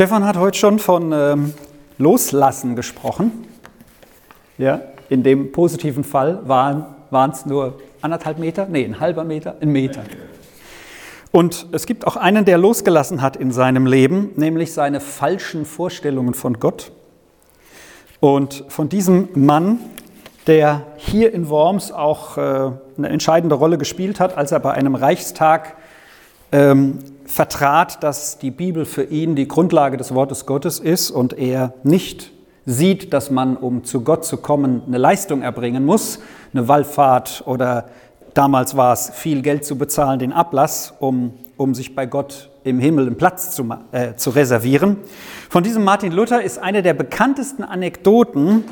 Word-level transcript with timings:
Stefan 0.00 0.24
hat 0.24 0.38
heute 0.38 0.56
schon 0.56 0.78
von 0.78 1.12
ähm, 1.12 1.52
Loslassen 1.98 2.74
gesprochen. 2.74 3.46
Ja, 4.56 4.80
in 5.10 5.22
dem 5.22 5.52
positiven 5.52 6.04
Fall 6.04 6.40
waren 6.48 7.30
es 7.30 7.44
nur 7.44 7.78
anderthalb 8.00 8.38
Meter, 8.38 8.66
nee, 8.66 8.82
ein 8.82 8.98
halber 8.98 9.24
Meter, 9.24 9.56
ein 9.60 9.68
Meter. 9.68 10.00
Und 11.32 11.66
es 11.72 11.84
gibt 11.84 12.06
auch 12.06 12.16
einen, 12.16 12.46
der 12.46 12.56
losgelassen 12.56 13.20
hat 13.20 13.36
in 13.36 13.52
seinem 13.52 13.84
Leben, 13.84 14.30
nämlich 14.36 14.72
seine 14.72 15.00
falschen 15.00 15.66
Vorstellungen 15.66 16.32
von 16.32 16.58
Gott. 16.58 16.92
Und 18.20 18.64
von 18.68 18.88
diesem 18.88 19.28
Mann, 19.34 19.80
der 20.46 20.86
hier 20.96 21.34
in 21.34 21.50
Worms 21.50 21.92
auch 21.92 22.38
äh, 22.38 22.40
eine 22.96 23.08
entscheidende 23.10 23.54
Rolle 23.54 23.76
gespielt 23.76 24.18
hat, 24.18 24.34
als 24.38 24.50
er 24.50 24.60
bei 24.60 24.72
einem 24.72 24.94
Reichstag 24.94 25.76
ähm, 26.52 26.98
vertrat, 27.24 28.02
dass 28.02 28.38
die 28.38 28.50
Bibel 28.50 28.84
für 28.84 29.04
ihn 29.04 29.36
die 29.36 29.46
Grundlage 29.46 29.96
des 29.96 30.14
Wortes 30.14 30.46
Gottes 30.46 30.80
ist 30.80 31.10
und 31.10 31.38
er 31.38 31.74
nicht 31.84 32.32
sieht, 32.66 33.12
dass 33.12 33.30
man, 33.30 33.56
um 33.56 33.84
zu 33.84 34.02
Gott 34.02 34.24
zu 34.24 34.36
kommen, 34.36 34.82
eine 34.86 34.98
Leistung 34.98 35.42
erbringen 35.42 35.84
muss, 35.84 36.20
eine 36.52 36.68
Wallfahrt 36.68 37.44
oder 37.46 37.88
damals 38.34 38.76
war 38.76 38.92
es 38.92 39.10
viel 39.10 39.42
Geld 39.42 39.64
zu 39.64 39.78
bezahlen, 39.78 40.18
den 40.18 40.32
Ablass, 40.32 40.94
um, 40.98 41.34
um 41.56 41.74
sich 41.74 41.94
bei 41.94 42.06
Gott 42.06 42.50
im 42.64 42.78
Himmel 42.78 43.06
einen 43.06 43.16
Platz 43.16 43.52
zu, 43.54 43.68
äh, 43.92 44.14
zu 44.16 44.30
reservieren. 44.30 44.98
Von 45.48 45.62
diesem 45.62 45.84
Martin 45.84 46.12
Luther 46.12 46.42
ist 46.42 46.58
eine 46.58 46.82
der 46.82 46.94
bekanntesten 46.94 47.64
Anekdoten, 47.64 48.64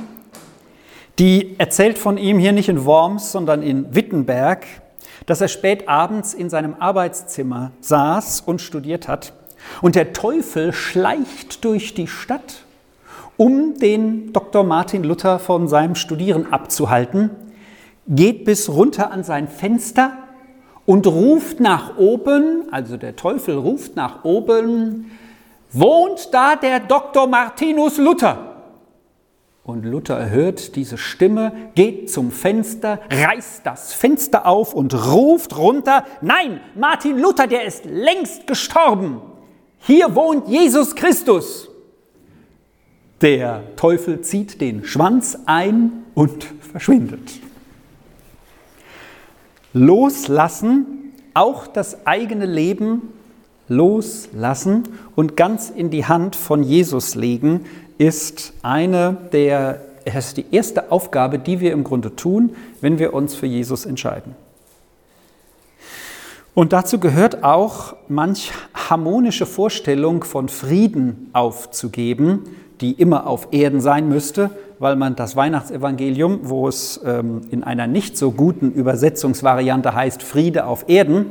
die 1.19 1.59
erzählt 1.59 1.98
von 1.98 2.19
ihm 2.19 2.39
hier 2.39 2.53
nicht 2.53 2.69
in 2.69 2.84
Worms, 2.84 3.33
sondern 3.33 3.62
in 3.62 3.95
Wittenberg, 3.95 4.67
dass 5.29 5.43
er 5.43 5.49
spät 5.49 5.89
abends 5.89 6.33
in 6.33 6.49
seinem 6.49 6.75
Arbeitszimmer 6.79 7.73
saß 7.81 8.41
und 8.41 8.63
studiert 8.63 9.09
hat. 9.09 9.35
Und 9.83 9.95
der 9.95 10.15
Teufel 10.15 10.73
schleicht 10.73 11.65
durch 11.65 11.93
die 11.93 12.07
Stadt, 12.07 12.65
um 13.37 13.79
den 13.79 14.33
Dr. 14.33 14.65
Martin 14.65 15.05
Luther 15.05 15.39
von 15.39 15.69
seinem 15.69 15.97
Studieren 15.97 16.51
abzuhalten, 16.51 17.29
geht 18.07 18.47
bis 18.47 18.70
runter 18.70 19.12
an 19.12 19.23
sein 19.23 19.48
Fenster 19.48 20.15
und 20.87 21.07
ruft 21.07 21.61
nach 21.61 21.98
oben, 21.98 22.65
also 22.70 22.97
der 22.97 23.15
Teufel 23.15 23.59
ruft 23.59 23.97
nach 23.97 24.25
oben, 24.25 25.11
wohnt 25.70 26.33
da 26.33 26.57
der 26.57 26.81
Dr. 26.81 27.27
Martinus 27.27 27.98
Luther? 27.98 28.58
Und 29.69 29.84
Luther 29.84 30.30
hört 30.30 30.77
diese 30.77 30.97
Stimme, 30.97 31.52
geht 31.74 32.11
zum 32.11 32.30
Fenster, 32.30 33.00
reißt 33.11 33.66
das 33.66 33.92
Fenster 33.92 34.47
auf 34.47 34.72
und 34.72 34.94
ruft 35.12 35.58
runter, 35.58 36.06
nein, 36.22 36.62
Martin 36.74 37.19
Luther, 37.19 37.47
der 37.47 37.66
ist 37.66 37.84
längst 37.84 38.46
gestorben. 38.46 39.20
Hier 39.80 40.14
wohnt 40.14 40.48
Jesus 40.48 40.94
Christus. 40.94 41.69
Der 43.20 43.62
Teufel 43.77 44.22
zieht 44.22 44.62
den 44.62 44.86
Schwanz 44.86 45.39
ein 45.44 46.06
und 46.14 46.46
verschwindet. 46.72 47.30
Loslassen, 49.74 51.12
auch 51.34 51.66
das 51.66 52.06
eigene 52.06 52.46
Leben 52.46 53.12
loslassen 53.69 54.84
und 55.14 55.36
ganz 55.36 55.70
in 55.70 55.91
die 55.91 56.06
Hand 56.06 56.36
von 56.36 56.62
Jesus 56.62 57.14
legen, 57.14 57.66
ist 57.98 58.52
eine 58.62 59.16
der, 59.33 59.80
ist 60.05 60.36
die 60.36 60.47
erste 60.50 60.91
Aufgabe, 60.91 61.38
die 61.38 61.61
wir 61.61 61.72
im 61.72 61.84
Grunde 61.84 62.14
tun, 62.16 62.55
wenn 62.80 62.98
wir 62.98 63.14
uns 63.14 63.34
für 63.34 63.46
Jesus 63.46 63.84
entscheiden. 63.84 64.34
Und 66.55 66.72
dazu 66.72 66.98
gehört 66.98 67.44
auch 67.44 67.94
manch 68.08 68.50
harmonische 68.74 69.46
Vorstellung 69.46 70.24
von 70.24 70.48
Frieden 70.48 71.30
aufzugeben, 71.33 72.44
die 72.80 72.92
immer 72.92 73.27
auf 73.27 73.48
Erden 73.52 73.80
sein 73.80 74.08
müsste, 74.08 74.50
weil 74.78 74.96
man 74.96 75.16
das 75.16 75.36
Weihnachtsevangelium, 75.36 76.41
wo 76.42 76.69
es 76.69 77.00
ähm, 77.05 77.42
in 77.50 77.62
einer 77.62 77.86
nicht 77.86 78.17
so 78.17 78.33
guten 78.33 78.73
Übersetzungsvariante 78.73 79.95
heißt 79.95 80.23
Friede 80.23 80.67
auf 80.67 80.89
Erden, 80.89 81.27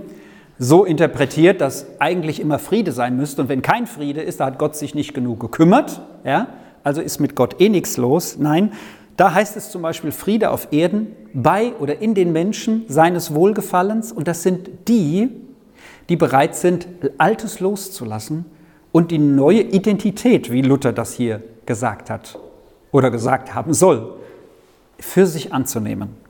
so 0.59 0.85
interpretiert, 0.85 1.61
dass 1.61 1.85
eigentlich 1.99 2.39
immer 2.39 2.59
Friede 2.59 2.91
sein 2.91 3.15
müsste. 3.15 3.41
Und 3.43 3.49
wenn 3.49 3.61
kein 3.61 3.87
Friede 3.87 4.21
ist, 4.21 4.39
da 4.39 4.45
hat 4.45 4.57
Gott 4.57 4.75
sich 4.75 4.95
nicht 4.95 5.13
genug 5.13 5.39
gekümmert. 5.39 6.01
Ja? 6.23 6.47
Also 6.83 7.01
ist 7.01 7.19
mit 7.19 7.35
Gott 7.35 7.61
eh 7.61 7.69
nichts 7.69 7.97
los. 7.97 8.37
Nein, 8.39 8.71
da 9.17 9.33
heißt 9.33 9.57
es 9.57 9.71
zum 9.71 9.81
Beispiel 9.81 10.11
Friede 10.11 10.51
auf 10.51 10.69
Erden 10.71 11.07
bei 11.33 11.73
oder 11.79 12.01
in 12.01 12.13
den 12.13 12.31
Menschen 12.31 12.85
seines 12.87 13.33
Wohlgefallens. 13.33 14.11
Und 14.11 14.27
das 14.27 14.43
sind 14.43 14.69
die, 14.87 15.29
die 16.09 16.15
bereit 16.15 16.55
sind, 16.55 16.87
Altes 17.17 17.59
loszulassen 17.59 18.45
und 18.91 19.11
die 19.11 19.17
neue 19.17 19.61
Identität, 19.61 20.51
wie 20.51 20.61
Luther 20.61 20.93
das 20.93 21.13
hier 21.13 21.41
gesagt 21.65 22.09
hat 22.09 22.39
oder 22.91 23.11
gesagt 23.11 23.53
haben 23.53 23.73
soll, 23.73 24.13
für 24.99 25.25
sich 25.25 25.53
anzunehmen. 25.53 26.26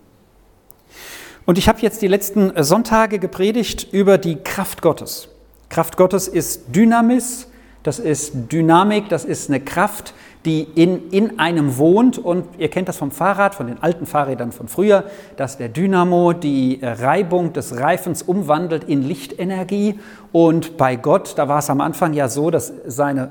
Und 1.47 1.57
ich 1.57 1.69
habe 1.69 1.79
jetzt 1.79 2.01
die 2.01 2.09
letzten 2.09 2.51
Sonntage 2.61 3.19
gepredigt 3.19 3.87
über 3.93 4.17
die 4.17 4.35
Kraft 4.35 4.81
Gottes. 4.81 5.29
Kraft 5.69 5.95
Gottes 5.95 6.27
ist 6.27 6.75
Dynamis, 6.75 7.47
das 7.83 7.99
ist 7.99 8.51
Dynamik, 8.51 9.07
das 9.07 9.23
ist 9.23 9.49
eine 9.49 9.61
Kraft, 9.61 10.13
die 10.43 10.63
in, 10.75 11.09
in 11.09 11.39
einem 11.39 11.77
wohnt. 11.77 12.17
Und 12.17 12.43
ihr 12.57 12.69
kennt 12.69 12.89
das 12.89 12.97
vom 12.97 13.11
Fahrrad, 13.11 13.55
von 13.55 13.67
den 13.67 13.81
alten 13.81 14.05
Fahrrädern 14.05 14.51
von 14.51 14.67
früher, 14.67 15.05
dass 15.37 15.57
der 15.57 15.69
Dynamo 15.69 16.33
die 16.33 16.81
Reibung 16.83 17.53
des 17.53 17.79
Reifens 17.79 18.23
umwandelt 18.23 18.83
in 18.83 19.01
Lichtenergie. 19.01 20.01
Und 20.33 20.75
bei 20.75 20.97
Gott, 20.97 21.35
da 21.37 21.47
war 21.47 21.59
es 21.59 21.69
am 21.69 21.79
Anfang 21.79 22.11
ja 22.11 22.27
so, 22.27 22.51
dass 22.51 22.73
seine 22.87 23.29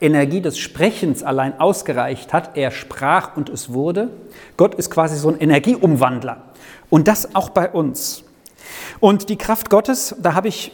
Energie 0.00 0.40
des 0.40 0.58
Sprechens 0.58 1.22
allein 1.22 1.58
ausgereicht 1.58 2.32
hat. 2.32 2.56
Er 2.56 2.70
sprach 2.70 3.36
und 3.36 3.48
es 3.48 3.72
wurde. 3.72 4.10
Gott 4.56 4.74
ist 4.74 4.90
quasi 4.90 5.16
so 5.16 5.28
ein 5.28 5.38
Energieumwandler. 5.38 6.42
Und 6.90 7.08
das 7.08 7.34
auch 7.34 7.50
bei 7.50 7.68
uns. 7.70 8.24
Und 9.00 9.28
die 9.28 9.36
Kraft 9.36 9.70
Gottes, 9.70 10.14
da 10.20 10.34
habe 10.34 10.48
ich 10.48 10.72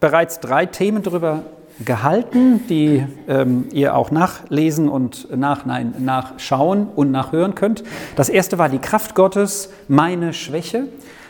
bereits 0.00 0.40
drei 0.40 0.66
Themen 0.66 1.02
darüber 1.02 1.42
gehalten, 1.84 2.66
die 2.68 3.04
ähm, 3.26 3.66
ihr 3.72 3.96
auch 3.96 4.10
nachlesen 4.10 4.88
und 4.88 5.28
nach, 5.36 5.66
nein, 5.66 5.94
nachschauen 5.98 6.86
und 6.94 7.10
nachhören 7.10 7.54
könnt. 7.54 7.82
Das 8.16 8.28
erste 8.28 8.58
war 8.58 8.68
die 8.68 8.78
Kraft 8.78 9.14
Gottes, 9.14 9.70
meine 9.88 10.32
Schwäche. 10.32 10.88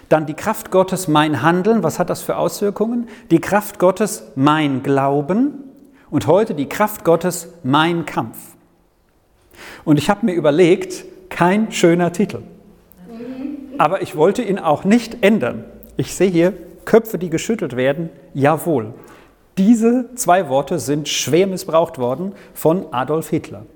Dann 0.08 0.26
die 0.26 0.34
Kraft 0.34 0.70
Gottes, 0.70 1.08
mein 1.08 1.42
Handeln. 1.42 1.82
Was 1.82 1.98
hat 1.98 2.10
das 2.10 2.20
für 2.20 2.36
Auswirkungen? 2.36 3.08
Die 3.30 3.40
Kraft 3.40 3.78
Gottes, 3.78 4.24
mein 4.34 4.82
Glauben. 4.82 5.64
Und 6.14 6.28
heute 6.28 6.54
die 6.54 6.68
Kraft 6.68 7.02
Gottes, 7.02 7.48
mein 7.64 8.06
Kampf. 8.06 8.38
Und 9.84 9.98
ich 9.98 10.08
habe 10.08 10.24
mir 10.24 10.34
überlegt, 10.34 11.04
kein 11.28 11.72
schöner 11.72 12.12
Titel. 12.12 12.42
Aber 13.78 14.00
ich 14.00 14.14
wollte 14.14 14.40
ihn 14.40 14.60
auch 14.60 14.84
nicht 14.84 15.24
ändern. 15.24 15.64
Ich 15.96 16.14
sehe 16.14 16.30
hier 16.30 16.52
Köpfe, 16.84 17.18
die 17.18 17.30
geschüttelt 17.30 17.74
werden. 17.74 18.10
Jawohl. 18.32 18.94
Diese 19.58 20.14
zwei 20.14 20.48
Worte 20.48 20.78
sind 20.78 21.08
schwer 21.08 21.48
missbraucht 21.48 21.98
worden 21.98 22.30
von 22.54 22.92
Adolf 22.92 23.30
Hitler, 23.30 23.66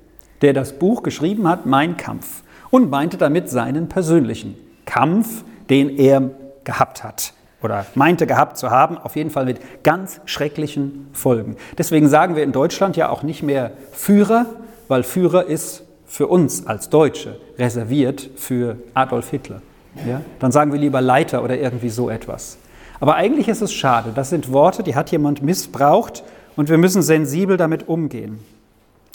der 0.40 0.52
das 0.52 0.74
Buch 0.74 1.02
geschrieben 1.02 1.48
hat, 1.48 1.66
Mein 1.66 1.96
Kampf, 1.96 2.44
und 2.70 2.88
meinte 2.88 3.16
damit 3.16 3.50
seinen 3.50 3.88
persönlichen 3.88 4.54
Kampf, 4.86 5.42
den 5.70 5.98
er 5.98 6.30
gehabt 6.62 7.02
hat 7.02 7.32
oder 7.62 7.86
meinte 7.94 8.26
gehabt 8.26 8.56
zu 8.56 8.70
haben, 8.70 8.98
auf 8.98 9.16
jeden 9.16 9.30
Fall 9.30 9.44
mit 9.44 9.60
ganz 9.82 10.20
schrecklichen 10.26 11.08
Folgen. 11.12 11.56
Deswegen 11.76 12.08
sagen 12.08 12.36
wir 12.36 12.42
in 12.42 12.52
Deutschland 12.52 12.96
ja 12.96 13.08
auch 13.08 13.22
nicht 13.22 13.42
mehr 13.42 13.72
Führer, 13.92 14.46
weil 14.86 15.02
Führer 15.02 15.46
ist 15.46 15.84
für 16.06 16.26
uns 16.26 16.66
als 16.66 16.88
Deutsche 16.88 17.38
reserviert 17.58 18.30
für 18.36 18.76
Adolf 18.94 19.30
Hitler. 19.30 19.60
Ja? 20.06 20.22
Dann 20.38 20.52
sagen 20.52 20.72
wir 20.72 20.78
lieber 20.78 21.00
Leiter 21.00 21.42
oder 21.42 21.58
irgendwie 21.58 21.90
so 21.90 22.08
etwas. 22.08 22.58
Aber 23.00 23.14
eigentlich 23.16 23.48
ist 23.48 23.60
es 23.60 23.72
schade. 23.72 24.12
Das 24.14 24.30
sind 24.30 24.52
Worte, 24.52 24.82
die 24.82 24.96
hat 24.96 25.10
jemand 25.10 25.42
missbraucht 25.42 26.24
und 26.56 26.68
wir 26.68 26.78
müssen 26.78 27.02
sensibel 27.02 27.56
damit 27.56 27.88
umgehen. 27.88 28.38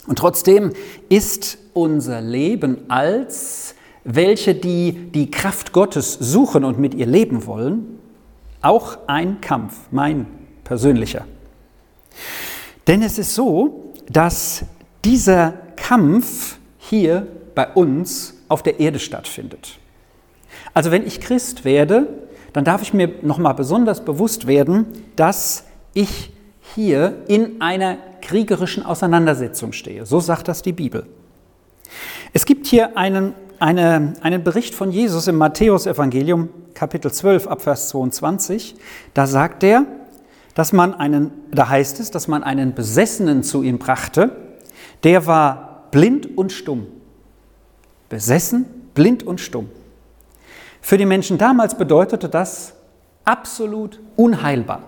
Und 0.07 0.19
trotzdem 0.19 0.71
ist 1.09 1.57
unser 1.73 2.21
Leben 2.21 2.89
als 2.89 3.75
welche, 4.03 4.53
die 4.53 5.11
die 5.13 5.31
Kraft 5.31 5.71
Gottes 5.71 6.13
suchen 6.13 6.63
und 6.65 6.77
mit 6.77 6.93
ihr 6.93 7.05
leben 7.05 7.45
wollen, 7.45 7.92
auch 8.63 8.97
ein 9.07 9.41
Kampf, 9.41 9.75
mein 9.91 10.25
persönlicher. 10.63 11.25
Denn 12.87 13.01
es 13.01 13.17
ist 13.17 13.35
so, 13.35 13.93
dass 14.09 14.65
dieser 15.05 15.53
Kampf 15.75 16.57
hier 16.77 17.27
bei 17.55 17.67
uns 17.67 18.35
auf 18.47 18.63
der 18.63 18.79
Erde 18.79 18.99
stattfindet. 18.99 19.79
Also 20.73 20.91
wenn 20.91 21.05
ich 21.05 21.21
Christ 21.21 21.65
werde, 21.65 22.07
dann 22.51 22.63
darf 22.63 22.81
ich 22.81 22.93
mir 22.93 23.09
nochmal 23.21 23.53
besonders 23.53 24.05
bewusst 24.05 24.47
werden, 24.47 24.85
dass 25.15 25.65
ich 25.93 26.31
hier 26.75 27.23
in 27.27 27.61
einer 27.61 27.97
kriegerischen 28.21 28.85
Auseinandersetzung 28.85 29.73
stehe. 29.73 30.05
So 30.05 30.19
sagt 30.19 30.47
das 30.47 30.61
die 30.61 30.71
Bibel. 30.71 31.05
Es 32.31 32.45
gibt 32.45 32.67
hier 32.67 32.97
einen, 32.97 33.33
eine, 33.63 34.13
einen 34.19 34.43
Bericht 34.43 34.75
von 34.75 34.91
Jesus 34.91 35.27
im 35.27 35.37
Matthäusevangelium, 35.37 36.49
Kapitel 36.73 37.13
12, 37.13 37.47
Abvers 37.47 37.87
22. 37.89 38.75
Da 39.13 39.25
sagt 39.25 39.63
er, 39.63 39.85
dass 40.53 40.73
man 40.73 40.93
einen, 40.93 41.31
da 41.49 41.69
heißt 41.69 42.01
es, 42.01 42.11
dass 42.11 42.27
man 42.27 42.43
einen 42.43 42.75
Besessenen 42.75 43.41
zu 43.41 43.63
ihm 43.63 43.79
brachte, 43.79 44.35
der 45.05 45.27
war 45.27 45.85
blind 45.91 46.37
und 46.37 46.51
stumm. 46.51 46.87
Besessen, 48.09 48.65
blind 48.95 49.25
und 49.25 49.39
stumm. 49.39 49.69
Für 50.81 50.97
die 50.97 51.05
Menschen 51.05 51.37
damals 51.37 51.75
bedeutete 51.75 52.27
das 52.27 52.73
absolut 53.23 54.01
unheilbar. 54.17 54.81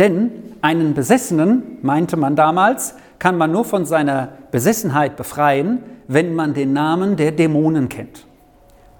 Denn 0.00 0.56
einen 0.62 0.94
Besessenen, 0.94 1.78
meinte 1.82 2.16
man 2.16 2.34
damals, 2.34 2.96
kann 3.20 3.38
man 3.38 3.52
nur 3.52 3.64
von 3.64 3.86
seiner 3.86 4.30
Besessenheit 4.50 5.16
befreien, 5.16 5.78
wenn 6.08 6.34
man 6.34 6.54
den 6.54 6.72
Namen 6.72 7.16
der 7.16 7.32
Dämonen 7.32 7.88
kennt. 7.88 8.26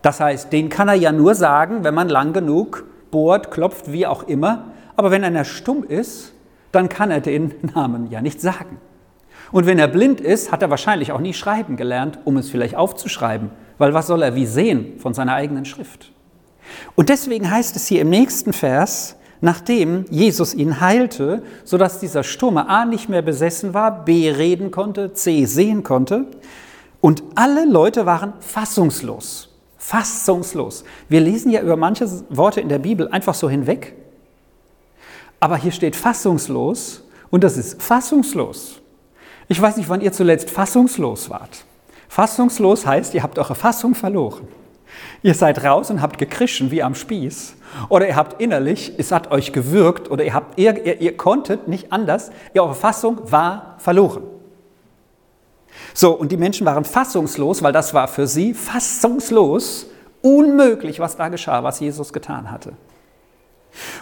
Das 0.02 0.20
heißt, 0.20 0.52
den 0.52 0.69
kann 0.69 0.88
er 0.88 0.94
ja 0.94 1.12
nur 1.12 1.34
sagen, 1.34 1.84
wenn 1.84 1.94
man 1.94 2.08
lang 2.08 2.32
genug 2.32 2.84
bohrt, 3.10 3.50
klopft, 3.50 3.93
wie 3.93 4.06
auch 4.06 4.25
immer. 4.25 4.72
Aber 4.96 5.10
wenn 5.10 5.22
einer 5.22 5.44
stumm 5.44 5.84
ist, 5.84 6.32
dann 6.72 6.88
kann 6.88 7.10
er 7.10 7.20
den 7.20 7.54
Namen 7.75 8.10
ja 8.10 8.20
nicht 8.20 8.40
sagen. 8.40 8.78
Und 9.52 9.66
wenn 9.66 9.78
er 9.78 9.88
blind 9.88 10.20
ist, 10.20 10.50
hat 10.50 10.62
er 10.62 10.70
wahrscheinlich 10.70 11.12
auch 11.12 11.20
nie 11.20 11.34
schreiben 11.34 11.76
gelernt, 11.76 12.19
um 12.25 12.37
es 12.38 12.50
vielleicht 12.50 12.75
aufzuschreiben, 12.75 13.50
weil 13.78 13.94
was 13.94 14.06
soll 14.06 14.22
er 14.22 14.34
wie 14.34 14.46
sehen 14.46 14.99
von 14.99 15.14
seiner 15.14 15.34
eigenen 15.34 15.66
Schrift? 15.66 16.10
Und 16.94 17.10
deswegen 17.10 17.50
heißt 17.50 17.76
es 17.76 17.87
hier 17.87 18.00
im 18.00 18.08
nächsten 18.08 18.54
Vers, 18.54 19.16
nachdem 19.43 20.06
Jesus 20.08 20.54
ihn 20.54 20.81
heilte, 20.81 21.43
sodass 21.64 22.00
dieser 22.00 22.22
Stumme 22.22 22.69
A 22.69 22.87
nicht 22.87 23.10
mehr 23.10 23.22
besessen 23.22 23.75
war, 23.75 24.04
B 24.04 24.31
reden 24.31 24.70
konnte, 24.70 25.12
C 25.12 25.44
sehen 25.44 25.82
konnte, 25.82 26.26
und 27.02 27.25
alle 27.34 27.66
Leute 27.66 28.06
waren 28.06 28.32
fassungslos. 28.38 29.50
Fassungslos. 29.76 30.84
Wir 31.08 31.20
lesen 31.20 31.50
ja 31.50 31.60
über 31.60 31.76
manche 31.76 32.08
Worte 32.31 32.60
in 32.60 32.69
der 32.69 32.78
Bibel 32.78 33.08
einfach 33.08 33.34
so 33.34 33.50
hinweg. 33.50 33.94
Aber 35.40 35.56
hier 35.56 35.72
steht 35.72 35.96
fassungslos 35.96 37.02
und 37.28 37.43
das 37.43 37.56
ist 37.56 37.82
fassungslos. 37.82 38.81
Ich 39.49 39.60
weiß 39.60 39.78
nicht, 39.78 39.88
wann 39.88 40.00
ihr 40.00 40.12
zuletzt 40.12 40.49
fassungslos 40.49 41.28
wart. 41.28 41.64
Fassungslos 42.08 42.87
heißt, 42.87 43.14
ihr 43.14 43.25
habt 43.25 43.37
eure 43.37 43.56
Fassung 43.56 43.96
verloren. 43.96 44.46
Ihr 45.22 45.34
seid 45.34 45.64
raus 45.64 45.90
und 45.90 46.00
habt 46.00 46.19
gekrischen 46.19 46.70
wie 46.70 46.84
am 46.84 46.94
Spieß. 46.94 47.56
Oder 47.88 48.06
ihr 48.06 48.14
habt 48.14 48.40
innerlich, 48.40 48.93
es 48.99 49.10
hat 49.10 49.32
euch 49.32 49.52
gewürgt 49.52 50.08
oder 50.08 50.22
ihr, 50.22 50.34
habt, 50.34 50.56
ihr, 50.56 50.87
ihr, 50.87 51.00
ihr 51.00 51.16
konntet 51.16 51.66
nicht 51.66 51.93
anders. 51.93 52.31
Eure 52.56 52.76
Fassung 52.76 53.32
war 53.32 53.75
verloren. 53.78 54.22
So, 55.95 56.13
und 56.13 56.33
die 56.33 56.37
Menschen 56.37 56.67
waren 56.67 56.85
fassungslos, 56.85 57.63
weil 57.63 57.73
das 57.73 57.95
war 57.95 58.09
für 58.09 58.27
sie 58.27 58.55
fassungslos, 58.55 59.87
unmöglich, 60.23 61.01
was 61.01 61.17
da 61.17 61.29
geschah, 61.29 61.65
was 61.65 61.81
Jesus 61.81 62.13
getan 62.13 62.51
hatte. 62.51 62.73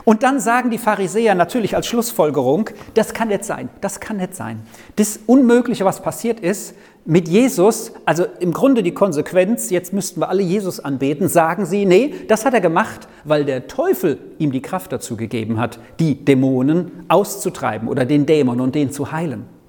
Und 0.04 0.22
dann 0.22 0.40
sagen 0.40 0.70
die 0.70 0.78
Pharisäer 0.78 1.34
natürlich 1.34 1.76
als 1.76 1.86
Schlussfolgerung, 1.86 2.70
das 2.94 3.14
kann 3.14 3.28
nicht 3.28 3.44
sein, 3.44 3.68
das 3.80 4.00
kann 4.00 4.16
nicht 4.16 4.34
sein. 4.34 4.62
Das 4.96 5.20
Unmögliche, 5.26 5.84
was 5.84 6.02
passiert 6.02 6.40
ist 6.40 6.74
mit 7.04 7.28
Jesus, 7.28 7.92
also 8.04 8.26
im 8.40 8.52
Grunde 8.52 8.82
die 8.82 8.92
Konsequenz, 8.92 9.70
jetzt 9.70 9.92
müssten 9.92 10.20
wir 10.20 10.28
alle 10.28 10.42
Jesus 10.42 10.80
anbeten, 10.80 11.28
sagen 11.28 11.66
sie, 11.66 11.86
nee, 11.86 12.14
das 12.28 12.44
hat 12.44 12.54
er 12.54 12.60
gemacht, 12.60 13.08
weil 13.24 13.44
der 13.44 13.68
Teufel 13.68 14.18
ihm 14.38 14.52
die 14.52 14.62
Kraft 14.62 14.92
dazu 14.92 15.16
gegeben 15.16 15.58
hat, 15.58 15.78
die 15.98 16.24
Dämonen 16.24 17.04
auszutreiben 17.08 17.88
oder 17.88 18.04
den 18.04 18.26
Dämon 18.26 18.60
und 18.60 18.74
den 18.74 18.90
zu 18.90 19.12
heilen. 19.12 19.59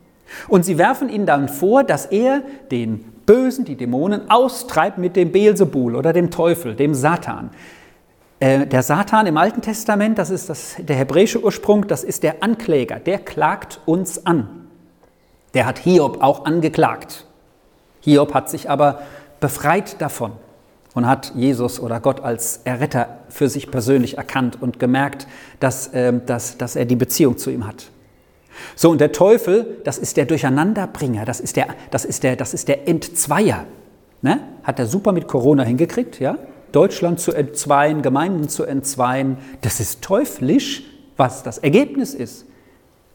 Und 0.47 0.65
sie 0.65 0.77
werfen 0.77 1.09
ihn 1.09 1.25
dann 1.25 1.49
vor, 1.49 1.83
dass 1.83 2.05
er 2.05 2.41
den 2.71 2.99
Bösen, 3.25 3.65
die 3.65 3.75
Dämonen, 3.75 4.29
austreibt 4.29 4.97
mit 4.97 5.15
dem 5.15 5.31
Beelzebul 5.31 5.95
oder 5.95 6.13
dem 6.13 6.31
Teufel, 6.31 6.75
dem 6.75 6.93
Satan. 6.93 7.51
Äh, 8.39 8.65
der 8.65 8.83
Satan 8.83 9.27
im 9.27 9.37
Alten 9.37 9.61
Testament, 9.61 10.17
das 10.17 10.31
ist 10.31 10.49
das, 10.49 10.75
der 10.79 10.95
hebräische 10.95 11.43
Ursprung, 11.43 11.87
das 11.87 12.03
ist 12.03 12.23
der 12.23 12.43
Ankläger, 12.43 12.99
der 12.99 13.19
klagt 13.19 13.79
uns 13.85 14.25
an. 14.25 14.67
Der 15.53 15.65
hat 15.65 15.79
Hiob 15.79 16.23
auch 16.23 16.45
angeklagt. 16.45 17.25
Hiob 18.01 18.33
hat 18.33 18.49
sich 18.49 18.69
aber 18.69 19.01
befreit 19.39 20.01
davon 20.01 20.31
und 20.93 21.07
hat 21.07 21.33
Jesus 21.35 21.79
oder 21.79 21.99
Gott 21.99 22.21
als 22.21 22.61
Erretter 22.63 23.19
für 23.29 23.47
sich 23.47 23.69
persönlich 23.69 24.17
erkannt 24.17 24.57
und 24.59 24.79
gemerkt, 24.79 25.27
dass, 25.59 25.87
äh, 25.89 26.11
dass, 26.25 26.57
dass 26.57 26.75
er 26.75 26.85
die 26.85 26.95
Beziehung 26.95 27.37
zu 27.37 27.51
ihm 27.51 27.67
hat. 27.67 27.91
So, 28.75 28.89
und 28.89 29.01
der 29.01 29.11
Teufel, 29.11 29.81
das 29.83 29.97
ist 29.97 30.17
der 30.17 30.25
Durcheinanderbringer, 30.25 31.25
das 31.25 31.39
ist 31.39 31.55
der, 31.55 31.67
das 31.89 32.05
ist 32.05 32.23
der, 32.23 32.35
das 32.35 32.53
ist 32.53 32.67
der 32.67 32.87
Entzweier. 32.87 33.65
Ne? 34.21 34.39
Hat 34.63 34.79
er 34.79 34.85
super 34.85 35.11
mit 35.11 35.27
Corona 35.27 35.63
hingekriegt, 35.63 36.19
ja? 36.19 36.37
Deutschland 36.71 37.19
zu 37.19 37.33
entzweien, 37.33 38.01
Gemeinden 38.01 38.47
zu 38.47 38.63
entzweien. 38.63 39.37
Das 39.61 39.79
ist 39.79 40.01
teuflisch, 40.01 40.83
was 41.17 41.43
das 41.43 41.57
Ergebnis 41.57 42.13
ist. 42.13 42.45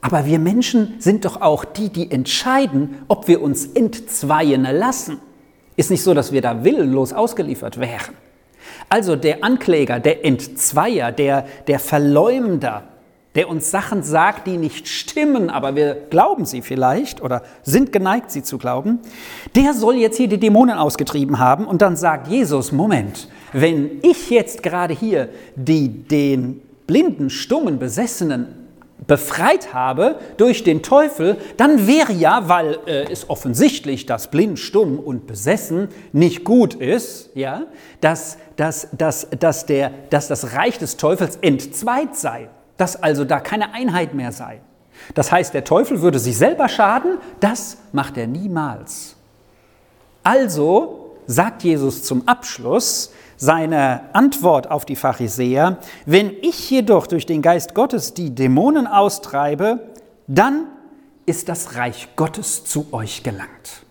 Aber 0.02 0.26
wir 0.26 0.38
Menschen 0.38 0.96
sind 0.98 1.24
doch 1.24 1.40
auch 1.40 1.64
die, 1.64 1.88
die 1.88 2.10
entscheiden, 2.10 2.96
ob 3.08 3.28
wir 3.28 3.40
uns 3.42 3.66
entzweien 3.66 4.62
lassen. 4.62 5.20
Ist 5.76 5.90
nicht 5.90 6.02
so, 6.02 6.12
dass 6.14 6.32
wir 6.32 6.42
da 6.42 6.64
willenlos 6.64 7.12
ausgeliefert 7.12 7.80
wären. 7.80 8.14
Also 8.88 9.16
der 9.16 9.42
Ankläger, 9.42 10.00
der 10.00 10.24
Entzweier, 10.24 11.12
der, 11.12 11.46
der 11.66 11.78
Verleumder, 11.78 12.84
der 13.36 13.50
uns 13.50 13.70
Sachen 13.70 14.02
sagt, 14.02 14.46
die 14.46 14.56
nicht 14.56 14.88
stimmen, 14.88 15.50
aber 15.50 15.76
wir 15.76 15.94
glauben 15.94 16.46
sie 16.46 16.62
vielleicht 16.62 17.22
oder 17.22 17.42
sind 17.62 17.92
geneigt, 17.92 18.30
sie 18.30 18.42
zu 18.42 18.56
glauben, 18.56 18.98
der 19.54 19.74
soll 19.74 19.96
jetzt 19.96 20.16
hier 20.16 20.28
die 20.28 20.40
Dämonen 20.40 20.78
ausgetrieben 20.78 21.38
haben 21.38 21.66
und 21.66 21.82
dann 21.82 21.96
sagt 21.96 22.28
Jesus, 22.28 22.72
Moment, 22.72 23.28
wenn 23.52 24.00
ich 24.02 24.30
jetzt 24.30 24.62
gerade 24.62 24.94
hier 24.94 25.28
die, 25.54 25.88
den 25.88 26.62
blinden, 26.86 27.28
stummen, 27.28 27.78
besessenen 27.78 28.66
befreit 29.06 29.74
habe 29.74 30.18
durch 30.38 30.64
den 30.64 30.82
Teufel, 30.82 31.36
dann 31.58 31.86
wäre 31.86 32.12
ja, 32.12 32.48
weil 32.48 32.78
äh, 32.86 33.04
es 33.12 33.28
offensichtlich, 33.28 34.06
dass 34.06 34.30
blind, 34.30 34.58
stumm 34.58 34.98
und 34.98 35.26
besessen 35.26 35.88
nicht 36.12 36.42
gut 36.44 36.74
ist, 36.74 37.30
ja, 37.34 37.64
dass, 38.00 38.38
dass, 38.56 38.88
dass, 38.96 39.28
dass, 39.38 39.66
der, 39.66 39.90
dass 40.08 40.28
das 40.28 40.54
Reich 40.54 40.78
des 40.78 40.96
Teufels 40.96 41.36
entzweit 41.36 42.16
sei 42.16 42.48
dass 42.76 43.02
also 43.02 43.24
da 43.24 43.40
keine 43.40 43.74
Einheit 43.74 44.14
mehr 44.14 44.32
sei. 44.32 44.60
Das 45.14 45.30
heißt, 45.30 45.54
der 45.54 45.64
Teufel 45.64 46.00
würde 46.02 46.18
sich 46.18 46.36
selber 46.36 46.68
schaden, 46.68 47.18
das 47.40 47.78
macht 47.92 48.16
er 48.16 48.26
niemals. 48.26 49.16
Also 50.22 51.16
sagt 51.26 51.62
Jesus 51.62 52.02
zum 52.02 52.26
Abschluss 52.26 53.12
seiner 53.36 54.02
Antwort 54.12 54.70
auf 54.70 54.84
die 54.84 54.96
Pharisäer, 54.96 55.78
wenn 56.06 56.32
ich 56.42 56.70
jedoch 56.70 57.06
durch 57.06 57.26
den 57.26 57.42
Geist 57.42 57.74
Gottes 57.74 58.14
die 58.14 58.34
Dämonen 58.34 58.86
austreibe, 58.86 59.90
dann 60.26 60.66
ist 61.26 61.48
das 61.48 61.76
Reich 61.76 62.08
Gottes 62.16 62.64
zu 62.64 62.86
euch 62.92 63.22
gelangt. 63.22 63.82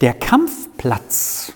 Der 0.00 0.14
Kampfplatz 0.14 1.52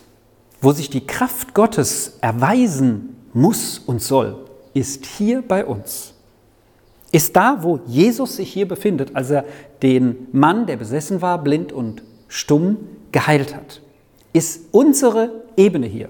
wo 0.60 0.72
sich 0.72 0.90
die 0.90 1.06
Kraft 1.06 1.54
Gottes 1.54 2.18
erweisen 2.20 3.16
muss 3.32 3.78
und 3.78 4.02
soll, 4.02 4.44
ist 4.75 5.06
hier 5.06 5.42
bei 5.42 5.64
uns. 5.64 6.14
Ist 7.12 7.36
da, 7.36 7.58
wo 7.62 7.80
Jesus 7.86 8.36
sich 8.36 8.52
hier 8.52 8.66
befindet, 8.66 9.14
als 9.14 9.30
er 9.30 9.44
den 9.82 10.28
Mann, 10.32 10.66
der 10.66 10.76
besessen 10.76 11.22
war, 11.22 11.42
blind 11.42 11.72
und 11.72 12.02
stumm, 12.28 12.78
geheilt 13.12 13.54
hat. 13.54 13.80
Ist 14.32 14.62
unsere 14.72 15.30
Ebene 15.56 15.86
hier. 15.86 16.08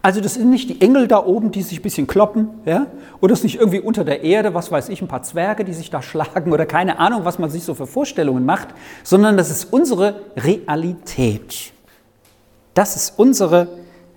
Also 0.00 0.20
das 0.20 0.34
sind 0.34 0.50
nicht 0.50 0.70
die 0.70 0.80
Engel 0.80 1.08
da 1.08 1.24
oben, 1.24 1.50
die 1.50 1.62
sich 1.62 1.80
ein 1.80 1.82
bisschen 1.82 2.06
kloppen, 2.06 2.50
ja? 2.64 2.86
oder 3.20 3.30
das 3.30 3.40
ist 3.40 3.44
nicht 3.44 3.56
irgendwie 3.56 3.80
unter 3.80 4.04
der 4.04 4.22
Erde, 4.22 4.54
was 4.54 4.70
weiß 4.70 4.90
ich, 4.90 5.02
ein 5.02 5.08
paar 5.08 5.22
Zwerge, 5.22 5.64
die 5.64 5.72
sich 5.72 5.90
da 5.90 6.02
schlagen 6.02 6.52
oder 6.52 6.66
keine 6.66 7.00
Ahnung, 7.00 7.24
was 7.24 7.38
man 7.38 7.50
sich 7.50 7.64
so 7.64 7.74
für 7.74 7.86
Vorstellungen 7.86 8.46
macht, 8.46 8.68
sondern 9.02 9.36
das 9.36 9.50
ist 9.50 9.72
unsere 9.72 10.20
Realität. 10.36 11.72
Das 12.78 12.94
ist 12.94 13.18
unsere 13.18 13.66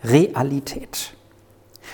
Realität. 0.03 1.15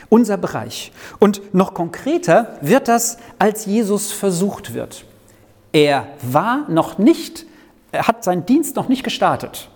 Unser 0.10 0.36
Bereich. 0.36 0.92
Und 1.18 1.54
noch 1.54 1.74
konkreter 1.74 2.58
wird 2.60 2.90
das, 2.90 3.20
als 3.40 3.66
Jesus 3.66 4.12
versucht 4.12 4.74
wird. 4.74 5.06
Er 5.72 6.08
war 6.22 6.70
noch 6.70 6.98
nicht, 6.98 7.46
er 7.94 8.10
hat 8.10 8.26
seinen 8.26 8.46
Dienst 8.46 8.76
noch 8.76 8.90
nicht 8.90 9.06
gestartet. 9.06 9.70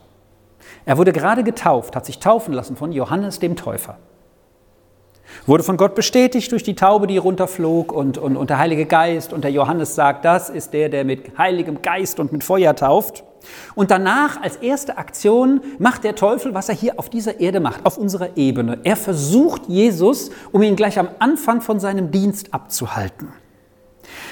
Er 0.86 0.98
wurde 0.98 1.14
gerade 1.14 1.46
getauft, 1.46 1.96
hat 1.96 2.06
sich 2.06 2.20
taufen 2.20 2.54
lassen 2.54 2.76
von 2.76 2.92
Johannes 2.92 3.40
dem 3.40 3.56
Täufer. 3.56 3.98
Wurde 5.46 5.64
von 5.64 5.78
Gott 5.78 5.96
bestätigt 5.96 6.52
durch 6.52 6.64
die 6.64 6.76
Taube, 6.76 7.08
die 7.08 7.20
runterflog 7.20 7.94
und, 7.94 8.18
und, 8.18 8.36
und 8.36 8.50
der 8.50 8.58
Heilige 8.58 8.86
Geist. 8.86 9.32
Und 9.32 9.46
der 9.46 9.52
Johannes 9.52 9.96
sagt, 9.96 10.26
das 10.26 10.50
ist 10.50 10.74
der, 10.74 10.90
der 10.90 11.06
mit 11.06 11.38
Heiligem 11.38 11.82
Geist 11.82 12.20
und 12.20 12.34
mit 12.34 12.44
Feuer 12.44 12.76
tauft. 12.76 13.24
Und 13.76 13.92
danach 13.92 14.42
als 14.42 14.58
erste 14.58 14.98
Aktion 14.98 15.62
macht 15.80 16.04
der 16.04 16.16
Teufel, 16.16 16.54
was 16.54 16.70
er 16.70 16.76
hier 16.76 17.00
auf 17.00 17.10
dieser 17.10 17.40
Erde 17.40 17.60
macht, 17.60 17.86
auf 17.86 17.98
unserer 17.98 18.38
Ebene. 18.38 18.80
Er 18.84 18.96
versucht 18.96 19.64
Jesus, 19.68 20.32
um 20.52 20.62
ihn 20.62 20.76
gleich 20.76 21.00
am 21.00 21.10
Anfang 21.20 21.62
von 21.62 21.80
seinem 21.80 22.12
Dienst 22.12 22.54
abzuhalten. 22.54 23.30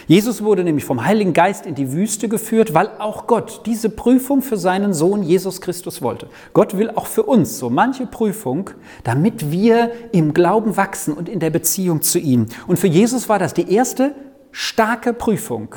Jesus 0.07 0.43
wurde 0.43 0.63
nämlich 0.63 0.85
vom 0.85 1.05
Heiligen 1.05 1.33
Geist 1.33 1.65
in 1.65 1.75
die 1.75 1.91
Wüste 1.91 2.27
geführt, 2.27 2.73
weil 2.73 2.89
auch 2.99 3.27
Gott 3.27 3.61
diese 3.65 3.89
Prüfung 3.89 4.41
für 4.41 4.57
seinen 4.57 4.93
Sohn 4.93 5.23
Jesus 5.23 5.61
Christus 5.61 6.01
wollte. 6.01 6.27
Gott 6.53 6.77
will 6.77 6.89
auch 6.89 7.05
für 7.05 7.23
uns 7.23 7.59
so 7.59 7.69
manche 7.69 8.07
Prüfung, 8.07 8.71
damit 9.03 9.51
wir 9.51 9.91
im 10.11 10.33
Glauben 10.33 10.77
wachsen 10.77 11.13
und 11.13 11.29
in 11.29 11.39
der 11.39 11.51
Beziehung 11.51 12.01
zu 12.01 12.19
ihm. 12.19 12.47
Und 12.67 12.79
für 12.79 12.87
Jesus 12.87 13.29
war 13.29 13.39
das 13.39 13.53
die 13.53 13.71
erste 13.71 14.15
starke 14.51 15.13
Prüfung. 15.13 15.75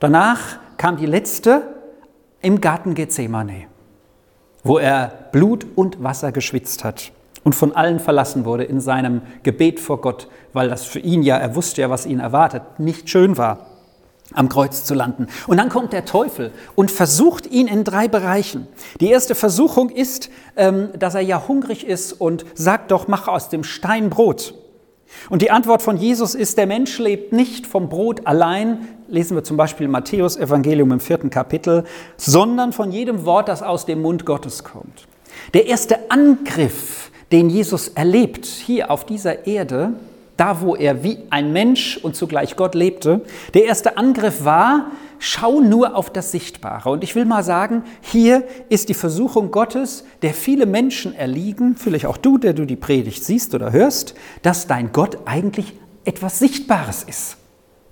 Danach 0.00 0.58
kam 0.76 0.96
die 0.96 1.06
letzte 1.06 1.81
im 2.42 2.60
Garten 2.60 2.94
Gethsemane, 2.94 3.66
wo 4.64 4.78
er 4.78 5.28
Blut 5.32 5.66
und 5.76 6.02
Wasser 6.02 6.32
geschwitzt 6.32 6.84
hat 6.84 7.12
und 7.44 7.54
von 7.54 7.72
allen 7.72 8.00
verlassen 8.00 8.44
wurde 8.44 8.64
in 8.64 8.80
seinem 8.80 9.22
Gebet 9.42 9.80
vor 9.80 10.00
Gott, 10.00 10.28
weil 10.52 10.68
das 10.68 10.84
für 10.84 10.98
ihn 10.98 11.22
ja, 11.22 11.36
er 11.36 11.54
wusste 11.56 11.80
ja, 11.80 11.90
was 11.90 12.06
ihn 12.06 12.20
erwartet, 12.20 12.62
nicht 12.78 13.08
schön 13.08 13.36
war, 13.36 13.66
am 14.34 14.48
Kreuz 14.48 14.84
zu 14.84 14.94
landen. 14.94 15.26
Und 15.46 15.56
dann 15.58 15.68
kommt 15.68 15.92
der 15.92 16.04
Teufel 16.04 16.52
und 16.74 16.90
versucht 16.90 17.46
ihn 17.46 17.66
in 17.66 17.84
drei 17.84 18.08
Bereichen. 18.08 18.66
Die 19.00 19.10
erste 19.10 19.34
Versuchung 19.34 19.90
ist, 19.90 20.30
ähm, 20.56 20.90
dass 20.98 21.14
er 21.14 21.20
ja 21.20 21.46
hungrig 21.48 21.86
ist 21.86 22.12
und 22.12 22.44
sagt 22.54 22.90
doch, 22.90 23.08
mach 23.08 23.28
aus 23.28 23.48
dem 23.48 23.64
Stein 23.64 24.10
Brot. 24.10 24.54
Und 25.30 25.42
die 25.42 25.50
Antwort 25.50 25.82
von 25.82 25.96
Jesus 25.96 26.34
ist, 26.34 26.58
der 26.58 26.66
Mensch 26.66 26.98
lebt 26.98 27.32
nicht 27.32 27.66
vom 27.66 27.88
Brot 27.88 28.26
allein, 28.26 28.88
lesen 29.08 29.36
wir 29.36 29.44
zum 29.44 29.56
Beispiel 29.56 29.88
Matthäus 29.88 30.36
Evangelium 30.36 30.92
im 30.92 31.00
vierten 31.00 31.30
Kapitel, 31.30 31.84
sondern 32.16 32.72
von 32.72 32.92
jedem 32.92 33.24
Wort, 33.24 33.48
das 33.48 33.62
aus 33.62 33.86
dem 33.86 34.02
Mund 34.02 34.26
Gottes 34.26 34.64
kommt. 34.64 35.06
Der 35.54 35.66
erste 35.66 36.10
Angriff 36.10 37.10
den 37.32 37.48
Jesus 37.48 37.88
erlebt 37.88 38.46
hier 38.46 38.90
auf 38.90 39.06
dieser 39.06 39.46
Erde, 39.46 39.94
da 40.36 40.60
wo 40.60 40.76
er 40.76 41.02
wie 41.02 41.18
ein 41.30 41.52
Mensch 41.52 41.96
und 41.96 42.14
zugleich 42.14 42.56
Gott 42.56 42.74
lebte, 42.74 43.22
der 43.54 43.64
erste 43.64 43.96
Angriff 43.96 44.44
war, 44.44 44.90
schau 45.22 45.60
nur 45.60 45.94
auf 45.94 46.10
das 46.10 46.32
Sichtbare. 46.32 46.90
Und 46.90 47.04
ich 47.04 47.14
will 47.14 47.24
mal 47.24 47.44
sagen, 47.44 47.84
hier 48.00 48.42
ist 48.68 48.88
die 48.88 48.94
Versuchung 48.94 49.52
Gottes, 49.52 50.04
der 50.22 50.34
viele 50.34 50.66
Menschen 50.66 51.14
erliegen, 51.14 51.76
vielleicht 51.76 52.06
auch 52.06 52.16
du, 52.16 52.38
der 52.38 52.54
du 52.54 52.64
die 52.64 52.74
Predigt 52.74 53.22
siehst 53.22 53.54
oder 53.54 53.70
hörst, 53.70 54.14
dass 54.42 54.66
dein 54.66 54.90
Gott 54.90 55.18
eigentlich 55.24 55.78
etwas 56.04 56.40
Sichtbares 56.40 57.04
ist. 57.04 57.36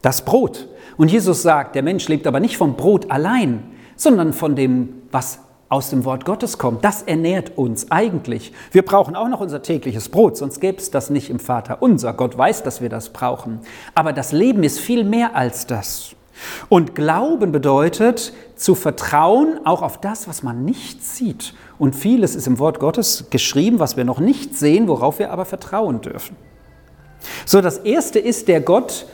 Das 0.02 0.24
Brot. 0.24 0.66
Und 0.96 1.12
Jesus 1.12 1.42
sagt, 1.42 1.76
der 1.76 1.84
Mensch 1.84 2.08
lebt 2.08 2.26
aber 2.26 2.40
nicht 2.40 2.56
vom 2.56 2.74
Brot 2.74 3.12
allein, 3.12 3.62
sondern 3.94 4.32
von 4.32 4.56
dem, 4.56 4.94
was 5.12 5.38
aus 5.68 5.90
dem 5.90 6.04
Wort 6.04 6.24
Gottes 6.24 6.58
kommt. 6.58 6.84
Das 6.84 7.02
ernährt 7.02 7.56
uns 7.56 7.92
eigentlich. 7.92 8.52
Wir 8.72 8.82
brauchen 8.82 9.14
auch 9.14 9.28
noch 9.28 9.40
unser 9.40 9.62
tägliches 9.62 10.08
Brot, 10.08 10.36
sonst 10.36 10.58
gäbe 10.58 10.78
es 10.78 10.90
das 10.90 11.10
nicht 11.10 11.30
im 11.30 11.38
Vater 11.38 11.80
unser. 11.80 12.12
Gott 12.12 12.36
weiß, 12.36 12.64
dass 12.64 12.80
wir 12.80 12.88
das 12.88 13.10
brauchen. 13.10 13.60
Aber 13.94 14.12
das 14.12 14.32
Leben 14.32 14.64
ist 14.64 14.80
viel 14.80 15.04
mehr 15.04 15.36
als 15.36 15.68
das. 15.68 16.16
Und 16.68 16.94
Glauben 16.94 17.52
bedeutet 17.52 18.32
zu 18.56 18.74
vertrauen 18.74 19.60
auch 19.64 19.82
auf 19.82 20.00
das, 20.00 20.28
was 20.28 20.42
man 20.42 20.64
nicht 20.64 21.04
sieht. 21.04 21.54
Und 21.78 21.94
vieles 21.94 22.34
ist 22.34 22.46
im 22.46 22.58
Wort 22.58 22.78
Gottes 22.78 23.26
geschrieben, 23.30 23.78
was 23.78 23.96
wir 23.96 24.04
noch 24.04 24.20
nicht 24.20 24.56
sehen, 24.56 24.88
worauf 24.88 25.18
wir 25.18 25.30
aber 25.32 25.44
vertrauen 25.44 26.00
dürfen. 26.00 26.36
So, 27.46 27.60
das 27.60 27.78
erste 27.78 28.18
ist 28.18 28.48
der 28.48 28.60
Gott 28.60 29.06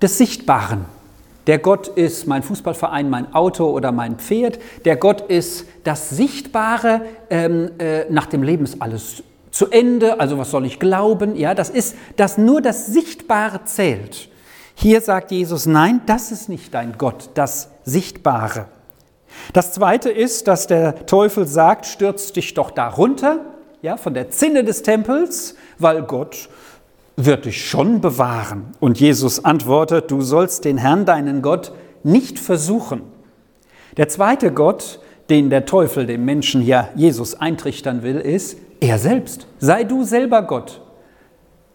des 0.00 0.18
Sichtbaren. 0.18 0.84
Der 1.46 1.58
Gott 1.58 1.88
ist 1.88 2.26
mein 2.26 2.42
Fußballverein, 2.42 3.08
mein 3.08 3.34
Auto 3.34 3.70
oder 3.70 3.90
mein 3.90 4.16
Pferd. 4.16 4.58
Der 4.84 4.96
Gott 4.96 5.22
ist 5.22 5.64
das 5.82 6.10
Sichtbare. 6.10 7.02
Ähm, 7.30 7.70
äh, 7.78 8.04
nach 8.10 8.26
dem 8.26 8.42
Leben 8.42 8.64
ist 8.64 8.82
alles 8.82 9.22
zu 9.50 9.70
Ende. 9.70 10.20
Also 10.20 10.36
was 10.36 10.50
soll 10.50 10.66
ich 10.66 10.78
glauben? 10.78 11.36
Ja, 11.36 11.54
das 11.54 11.70
ist, 11.70 11.96
dass 12.16 12.36
nur 12.36 12.60
das 12.60 12.86
Sichtbare 12.86 13.64
zählt. 13.64 14.28
Hier 14.80 15.00
sagt 15.00 15.32
Jesus, 15.32 15.66
nein, 15.66 16.02
das 16.06 16.30
ist 16.30 16.48
nicht 16.48 16.72
dein 16.72 16.98
Gott, 16.98 17.30
das 17.34 17.70
Sichtbare. 17.84 18.66
Das 19.52 19.72
zweite 19.72 20.08
ist, 20.08 20.46
dass 20.46 20.68
der 20.68 21.04
Teufel 21.04 21.48
sagt, 21.48 21.84
stürz 21.84 22.32
dich 22.32 22.54
doch 22.54 22.70
darunter, 22.70 23.40
ja, 23.82 23.96
von 23.96 24.14
der 24.14 24.30
Zinne 24.30 24.62
des 24.62 24.84
Tempels, 24.84 25.56
weil 25.80 26.02
Gott 26.02 26.48
wird 27.16 27.46
dich 27.46 27.68
schon 27.68 28.00
bewahren. 28.00 28.66
Und 28.78 29.00
Jesus 29.00 29.44
antwortet, 29.44 30.12
du 30.12 30.22
sollst 30.22 30.64
den 30.64 30.78
Herrn, 30.78 31.04
deinen 31.04 31.42
Gott, 31.42 31.72
nicht 32.04 32.38
versuchen. 32.38 33.02
Der 33.96 34.08
zweite 34.08 34.52
Gott, 34.52 35.00
den 35.28 35.50
der 35.50 35.66
Teufel 35.66 36.06
dem 36.06 36.24
Menschen 36.24 36.60
hier 36.60 36.88
Jesus 36.94 37.34
eintrichtern 37.34 38.04
will, 38.04 38.20
ist 38.20 38.56
er 38.78 39.00
selbst. 39.00 39.48
Sei 39.58 39.82
du 39.82 40.04
selber 40.04 40.42
Gott. 40.42 40.82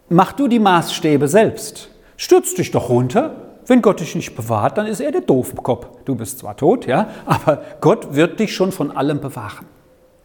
Mach 0.08 0.32
du 0.32 0.48
die 0.48 0.60
Maßstäbe 0.60 1.28
selbst. 1.28 1.90
Stürz 2.18 2.54
dich 2.54 2.72
doch 2.72 2.90
runter. 2.90 3.36
Wenn 3.66 3.82
Gott 3.82 4.02
dich 4.02 4.16
nicht 4.16 4.36
bewahrt, 4.36 4.78
dann 4.78 4.88
ist 4.88 5.00
er 5.00 5.12
der 5.12 5.22
Doofkopf. 5.22 5.88
Du 6.04 6.16
bist 6.16 6.40
zwar 6.40 6.58
tot, 6.58 6.86
ja, 6.86 7.08
aber 7.26 7.62
Gott 7.80 8.14
wird 8.14 8.40
dich 8.40 8.54
schon 8.54 8.72
von 8.72 8.92
allem 8.92 9.22
bewahren. 9.22 9.66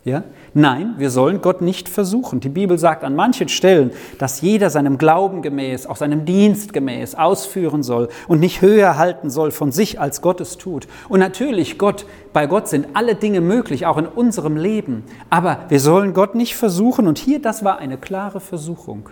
Ja? 0.04 0.24
Nein, 0.54 0.94
wir 0.96 1.10
sollen 1.10 1.42
Gott 1.42 1.60
nicht 1.60 1.88
versuchen. 1.88 2.40
Die 2.40 2.48
Bibel 2.48 2.78
sagt 2.78 3.04
an 3.04 3.14
manchen 3.14 3.48
Stellen, 3.48 3.90
dass 4.18 4.40
jeder 4.40 4.70
seinem 4.70 4.96
Glauben 4.96 5.42
gemäß, 5.42 5.86
auch 5.86 5.96
seinem 5.96 6.24
Dienst 6.24 6.72
gemäß 6.72 7.14
ausführen 7.14 7.82
soll 7.82 8.08
und 8.26 8.40
nicht 8.40 8.62
höher 8.62 8.96
halten 8.96 9.28
soll 9.28 9.50
von 9.50 9.70
sich, 9.70 10.00
als 10.00 10.22
Gott 10.22 10.40
es 10.40 10.56
tut. 10.56 10.88
Und 11.08 11.20
natürlich, 11.20 11.78
Gott, 11.78 12.06
bei 12.32 12.46
Gott 12.46 12.68
sind 12.68 12.86
alle 12.94 13.16
Dinge 13.16 13.40
möglich, 13.40 13.84
auch 13.86 13.98
in 13.98 14.06
unserem 14.06 14.56
Leben. 14.56 15.04
Aber 15.30 15.58
wir 15.68 15.80
sollen 15.80 16.14
Gott 16.14 16.34
nicht 16.34 16.56
versuchen. 16.56 17.06
Und 17.06 17.18
hier, 17.18 17.42
das 17.42 17.62
war 17.62 17.78
eine 17.78 17.98
klare 17.98 18.40
Versuchung. 18.40 19.10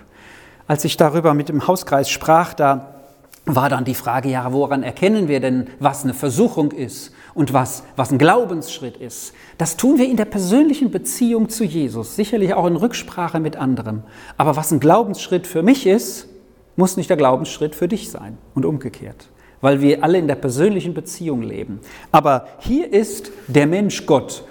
Als 0.67 0.85
ich 0.85 0.97
darüber 0.97 1.35
mit 1.35 1.49
dem 1.49 1.67
Hauskreis 1.67 2.11
sprach, 2.11 2.55
da 2.55 2.97
war 3.45 3.69
dann 3.69 3.85
die 3.85 3.95
Frage, 3.95 4.29
ja, 4.29 4.53
woran 4.53 4.83
erkennen 4.83 5.29
wir 5.29 5.39
denn, 5.39 5.69
was 5.79 6.03
eine 6.03 6.15
Versuchung 6.15 6.73
ist 6.73 7.13
und 7.35 7.53
was, 7.53 7.85
was 7.95 8.11
ein 8.11 8.19
Glaubensschritt 8.19 8.97
ist? 8.97 9.33
Das 9.57 9.77
tun 9.77 9.99
wir 9.99 10.09
in 10.09 10.17
der 10.17 10.25
persönlichen 10.25 10.91
Beziehung 10.91 11.49
zu 11.49 11.63
Jesus, 11.63 12.17
sicherlich 12.17 12.55
auch 12.55 12.67
in 12.67 12.75
Rücksprache 12.75 13.39
mit 13.39 13.57
anderen. 13.57 14.03
Aber 14.37 14.57
was 14.57 14.73
ein 14.73 14.81
Glaubensschritt 14.81 15.47
für 15.47 15.63
mich 15.63 15.87
ist, 15.87 16.29
muss 16.75 16.97
nicht 16.97 17.09
der 17.09 17.17
Glaubensschritt 17.17 17.77
für 17.77 17.87
dich 17.87 18.11
sein 18.11 18.37
und 18.57 18.65
umgekehrt, 18.65 19.29
weil 19.61 19.81
wir 19.81 20.03
alle 20.03 20.19
in 20.19 20.27
der 20.27 20.35
persönlichen 20.35 20.93
Beziehung 20.93 21.43
leben. 21.43 21.81
Aber 22.11 22.49
hier 22.59 22.93
ist 22.93 23.31
der 23.47 23.69
Mensch 23.69 24.07
Gott. 24.07 24.45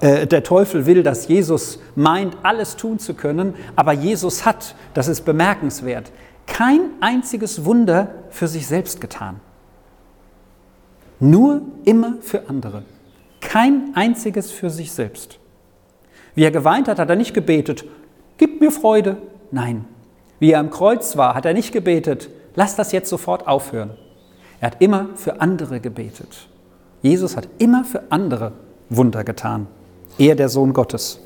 Äh, 0.00 0.26
der 0.26 0.42
Teufel 0.42 0.84
will, 0.86 1.02
dass 1.02 1.28
Jesus 1.28 1.78
meint, 1.94 2.36
alles 2.42 2.76
tun 2.76 2.98
zu 2.98 3.14
können, 3.14 3.54
aber 3.76 3.92
Jesus 3.92 4.44
hat, 4.44 4.74
das 4.92 5.08
ist 5.08 5.24
bemerkenswert, 5.24 6.12
kein 6.46 6.80
einziges 7.00 7.64
Wunder 7.64 8.14
für 8.30 8.46
sich 8.46 8.66
selbst 8.66 9.00
getan. 9.00 9.40
Nur 11.18 11.62
immer 11.84 12.14
für 12.20 12.48
andere. 12.48 12.82
Kein 13.40 13.92
einziges 13.94 14.50
für 14.50 14.68
sich 14.68 14.92
selbst. 14.92 15.38
Wie 16.34 16.44
er 16.44 16.50
geweint 16.50 16.88
hat, 16.88 16.98
hat 16.98 17.08
er 17.08 17.16
nicht 17.16 17.34
gebetet, 17.34 17.84
gib 18.36 18.60
mir 18.60 18.70
Freude. 18.70 19.16
Nein. 19.50 19.84
Wie 20.38 20.52
er 20.52 20.60
am 20.60 20.70
Kreuz 20.70 21.16
war, 21.16 21.34
hat 21.34 21.44
er 21.44 21.54
nicht 21.54 21.72
gebetet, 21.72 22.30
lass 22.54 22.76
das 22.76 22.92
jetzt 22.92 23.10
sofort 23.10 23.46
aufhören. 23.46 23.90
Er 24.60 24.70
hat 24.70 24.82
immer 24.82 25.08
für 25.16 25.40
andere 25.40 25.80
gebetet. 25.80 26.48
Jesus 27.02 27.36
hat 27.36 27.48
immer 27.58 27.84
für 27.84 28.02
andere 28.10 28.52
Wunder 28.90 29.24
getan. 29.24 29.66
Er 30.18 30.34
der 30.34 30.48
Sohn 30.48 30.72
Gottes. 30.72 31.20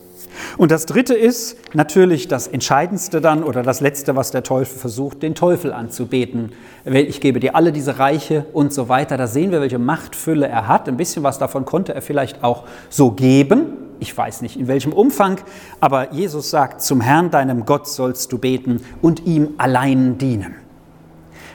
Und 0.56 0.70
das 0.70 0.86
Dritte 0.86 1.14
ist 1.14 1.56
natürlich 1.74 2.28
das 2.28 2.46
Entscheidendste 2.46 3.20
dann 3.20 3.42
oder 3.44 3.62
das 3.62 3.80
Letzte, 3.80 4.16
was 4.16 4.30
der 4.30 4.42
Teufel 4.42 4.78
versucht, 4.78 5.22
den 5.22 5.34
Teufel 5.34 5.72
anzubeten. 5.72 6.52
Ich 6.84 7.20
gebe 7.20 7.40
dir 7.40 7.54
alle 7.54 7.72
diese 7.72 7.98
Reiche 7.98 8.46
und 8.52 8.72
so 8.72 8.88
weiter. 8.88 9.16
Da 9.16 9.26
sehen 9.26 9.52
wir, 9.52 9.60
welche 9.60 9.78
Machtfülle 9.78 10.46
er 10.46 10.68
hat. 10.68 10.88
Ein 10.88 10.96
bisschen 10.96 11.22
was 11.22 11.38
davon 11.38 11.64
konnte 11.64 11.94
er 11.94 12.02
vielleicht 12.02 12.42
auch 12.42 12.64
so 12.88 13.12
geben. 13.12 13.78
Ich 14.00 14.16
weiß 14.16 14.42
nicht 14.42 14.58
in 14.58 14.68
welchem 14.68 14.92
Umfang, 14.92 15.38
aber 15.80 16.12
Jesus 16.12 16.50
sagt, 16.50 16.82
zum 16.82 17.00
Herrn 17.00 17.30
deinem 17.30 17.64
Gott 17.64 17.88
sollst 17.88 18.32
du 18.32 18.38
beten 18.38 18.80
und 19.00 19.24
ihm 19.24 19.54
allein 19.56 20.18
dienen. 20.18 20.56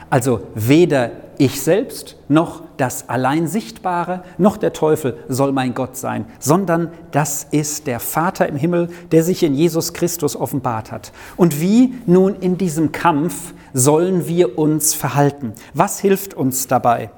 Also 0.08 0.40
weder 0.54 1.10
ich 1.40 1.62
selbst, 1.62 2.16
noch 2.28 2.62
das 2.76 3.08
allein 3.08 3.48
Sichtbare, 3.48 4.22
noch 4.36 4.58
der 4.58 4.74
Teufel 4.74 5.16
soll 5.26 5.52
mein 5.52 5.72
Gott 5.72 5.96
sein, 5.96 6.26
sondern 6.38 6.90
das 7.12 7.46
ist 7.50 7.86
der 7.86 7.98
Vater 7.98 8.46
im 8.46 8.56
Himmel, 8.56 8.90
der 9.10 9.24
sich 9.24 9.42
in 9.42 9.54
Jesus 9.54 9.94
Christus 9.94 10.36
offenbart 10.36 10.92
hat. 10.92 11.12
Und 11.38 11.58
wie 11.58 11.94
nun 12.04 12.36
in 12.36 12.58
diesem 12.58 12.92
Kampf 12.92 13.54
sollen 13.72 14.28
wir 14.28 14.58
uns 14.58 14.92
verhalten? 14.92 15.54
Was 15.72 15.98
hilft 15.98 16.34
uns 16.34 16.66
dabei? 16.66 17.08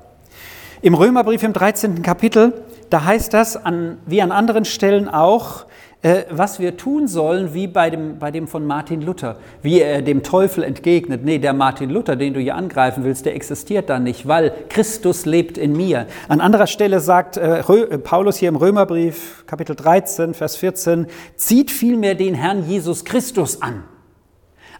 Im 0.82 0.94
Römerbrief 0.94 1.42
im 1.42 1.52
13. 1.52 2.02
Kapitel, 2.02 2.62
da 2.90 3.04
heißt 3.04 3.34
das 3.34 3.56
an, 3.56 3.98
wie 4.06 4.22
an 4.22 4.30
anderen 4.30 4.64
Stellen 4.64 5.08
auch, 5.08 5.66
äh, 6.02 6.24
was 6.30 6.58
wir 6.58 6.76
tun 6.76 7.06
sollen, 7.06 7.54
wie 7.54 7.68
bei 7.68 7.88
dem, 7.88 8.18
bei 8.18 8.32
dem 8.32 8.48
von 8.48 8.66
Martin 8.66 9.02
Luther, 9.02 9.36
wie 9.62 9.80
er 9.80 10.02
dem 10.02 10.24
Teufel 10.24 10.64
entgegnet. 10.64 11.24
Nee, 11.24 11.38
der 11.38 11.52
Martin 11.52 11.90
Luther, 11.90 12.16
den 12.16 12.34
du 12.34 12.40
hier 12.40 12.56
angreifen 12.56 13.04
willst, 13.04 13.24
der 13.24 13.36
existiert 13.36 13.88
da 13.88 14.00
nicht, 14.00 14.26
weil 14.26 14.52
Christus 14.68 15.26
lebt 15.26 15.58
in 15.58 15.76
mir. 15.76 16.06
An 16.28 16.40
anderer 16.40 16.66
Stelle 16.66 16.98
sagt 16.98 17.36
äh, 17.36 17.60
äh 17.60 17.98
Paulus 17.98 18.36
hier 18.36 18.48
im 18.48 18.56
Römerbrief, 18.56 19.44
Kapitel 19.46 19.76
13, 19.76 20.34
Vers 20.34 20.56
14, 20.56 21.06
zieht 21.36 21.70
vielmehr 21.70 22.16
den 22.16 22.34
Herrn 22.34 22.68
Jesus 22.68 23.04
Christus 23.04 23.62
an. 23.62 23.84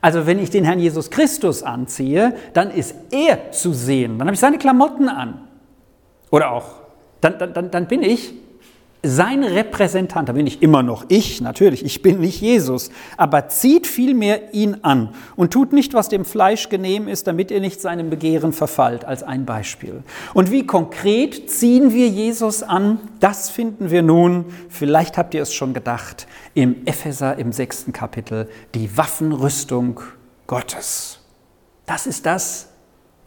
Also 0.01 0.27
wenn 0.27 0.41
ich 0.41 0.51
den 0.51 0.65
Herrn 0.65 0.81
Jesus 0.81 1.11
Christus 1.11 1.63
anziehe, 1.63 2.35
dann 2.53 2.73
ist 2.73 2.97
er 3.13 3.53
zu 3.53 3.73
sehen. 3.73 4.19
Dann 4.19 4.27
habe 4.27 4.35
ich 4.35 4.41
seine 4.41 4.59
Klamotten 4.59 5.09
an. 5.09 5.47
Oder 6.33 6.51
auch, 6.51 6.81
dann, 7.21 7.39
dann, 7.39 7.71
dann 7.71 7.87
bin 7.87 8.03
ich 8.03 8.35
sein 9.05 9.43
Repräsentant, 9.43 10.29
da 10.29 10.33
bin 10.33 10.47
ich 10.47 10.63
immer 10.63 10.83
noch 10.83 11.05
ich, 11.09 11.41
natürlich, 11.41 11.85
ich 11.85 12.03
bin 12.03 12.21
nicht 12.21 12.41
Jesus, 12.41 12.91
aber 13.17 13.49
zieht 13.49 13.87
vielmehr 13.87 14.55
ihn 14.55 14.79
an 14.83 15.15
und 15.35 15.53
tut 15.53 15.73
nicht, 15.73 15.93
was 15.93 16.09
dem 16.09 16.25
Fleisch 16.25 16.69
genehm 16.69 17.09
ist, 17.09 17.27
damit 17.27 17.51
ihr 17.51 17.61
nicht 17.61 17.81
seinem 17.81 18.11
Begehren 18.11 18.53
verfallt, 18.53 19.05
als 19.05 19.25
ein 19.25 19.45
Beispiel. 19.45 20.05
Und 20.35 20.53
wie 20.53 20.67
konkret 20.67 21.51
ziehen 21.51 21.93
wir 21.93 22.09
Jesus 22.09 22.63
an? 22.63 23.01
Das 23.19 23.51
finden 23.51 23.91
wir 23.91 24.03
nun, 24.03 24.47
vielleicht 24.69 25.19
habt 25.19 25.35
ihr 25.35 25.43
es 25.43 25.53
schon 25.53 25.75
gedacht, 25.75 26.29
im 26.55 26.87
Epheser 26.87 27.39
im 27.39 27.53
sechsten 27.53 27.93
Kapitel, 27.93 28.49
die 28.75 28.97
Waffenrüstung 28.97 30.01
Gottes. 30.47 31.19
Das 31.87 32.07
ist 32.07 32.27
das, 32.27 32.72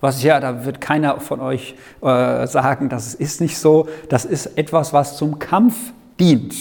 was 0.02 0.24
ja, 0.24 0.40
da 0.40 0.66
wird 0.66 0.82
keiner 0.82 1.20
von 1.20 1.40
euch 1.40 1.76
äh, 2.02 2.48
sagen, 2.48 2.90
das 2.90 3.16
ist 3.16 3.42
nicht 3.42 3.58
so. 3.58 3.88
Das 4.10 4.26
ist 4.26 4.58
etwas, 4.58 4.94
was 4.94 5.18
zum 5.18 5.40
Kampf 5.40 5.76
dient. 6.20 6.54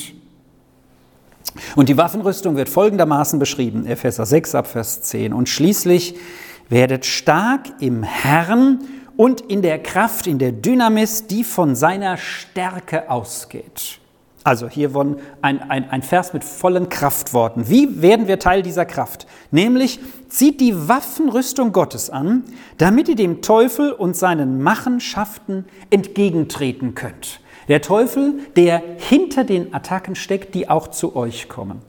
Und 1.77 1.89
die 1.89 1.97
Waffenrüstung 1.97 2.57
wird 2.57 2.69
folgendermaßen 2.69 3.39
beschrieben, 3.39 3.87
Epheser 3.87 4.27
6 4.27 4.55
ab 4.55 4.67
Vers 4.67 5.03
10. 5.03 5.33
Und 5.33 5.49
schließlich 5.49 6.17
werdet 6.69 7.07
stark 7.07 7.67
im 7.81 8.03
Herrn 8.03 8.81
und 9.17 9.41
in 9.41 9.63
der 9.63 9.81
Kraft, 9.83 10.27
in 10.27 10.39
der 10.39 10.53
Dynamis, 10.53 11.27
die 11.27 11.45
von 11.45 11.77
seiner 11.77 12.17
Stärke 12.17 13.11
ausgeht. 13.11 14.01
Also 14.45 14.69
hier 14.69 14.91
von 14.91 15.17
ein, 15.41 15.63
ein, 15.71 15.89
ein 15.89 16.03
Vers 16.03 16.35
mit 16.35 16.45
vollen 16.45 16.91
Kraftworten. 16.91 17.71
Wie 17.71 18.03
werden 18.03 18.29
wir 18.29 18.39
Teil 18.39 18.63
dieser 18.63 18.85
Kraft? 18.85 19.27
Nämlich 19.51 19.99
zieht 20.29 20.61
die 20.61 20.87
Waffenrüstung 20.87 21.73
Gottes 21.73 22.11
an, 22.11 22.45
damit 22.77 23.09
ihr 23.09 23.17
dem 23.17 23.41
Teufel 23.41 23.91
und 23.91 24.17
seinen 24.17 24.63
Machenschaften 24.63 25.65
entgegentreten 25.89 26.95
könnt. 26.95 27.41
Der 27.69 27.81
Teufel, 27.81 28.35
der 28.55 28.83
hinter 28.99 29.45
den 29.45 29.73
Attacken 29.73 30.15
steckt, 30.15 30.55
die 30.55 30.69
auch 30.69 30.89
zu 30.89 31.17
euch 31.17 31.49
kommen. 31.49 31.81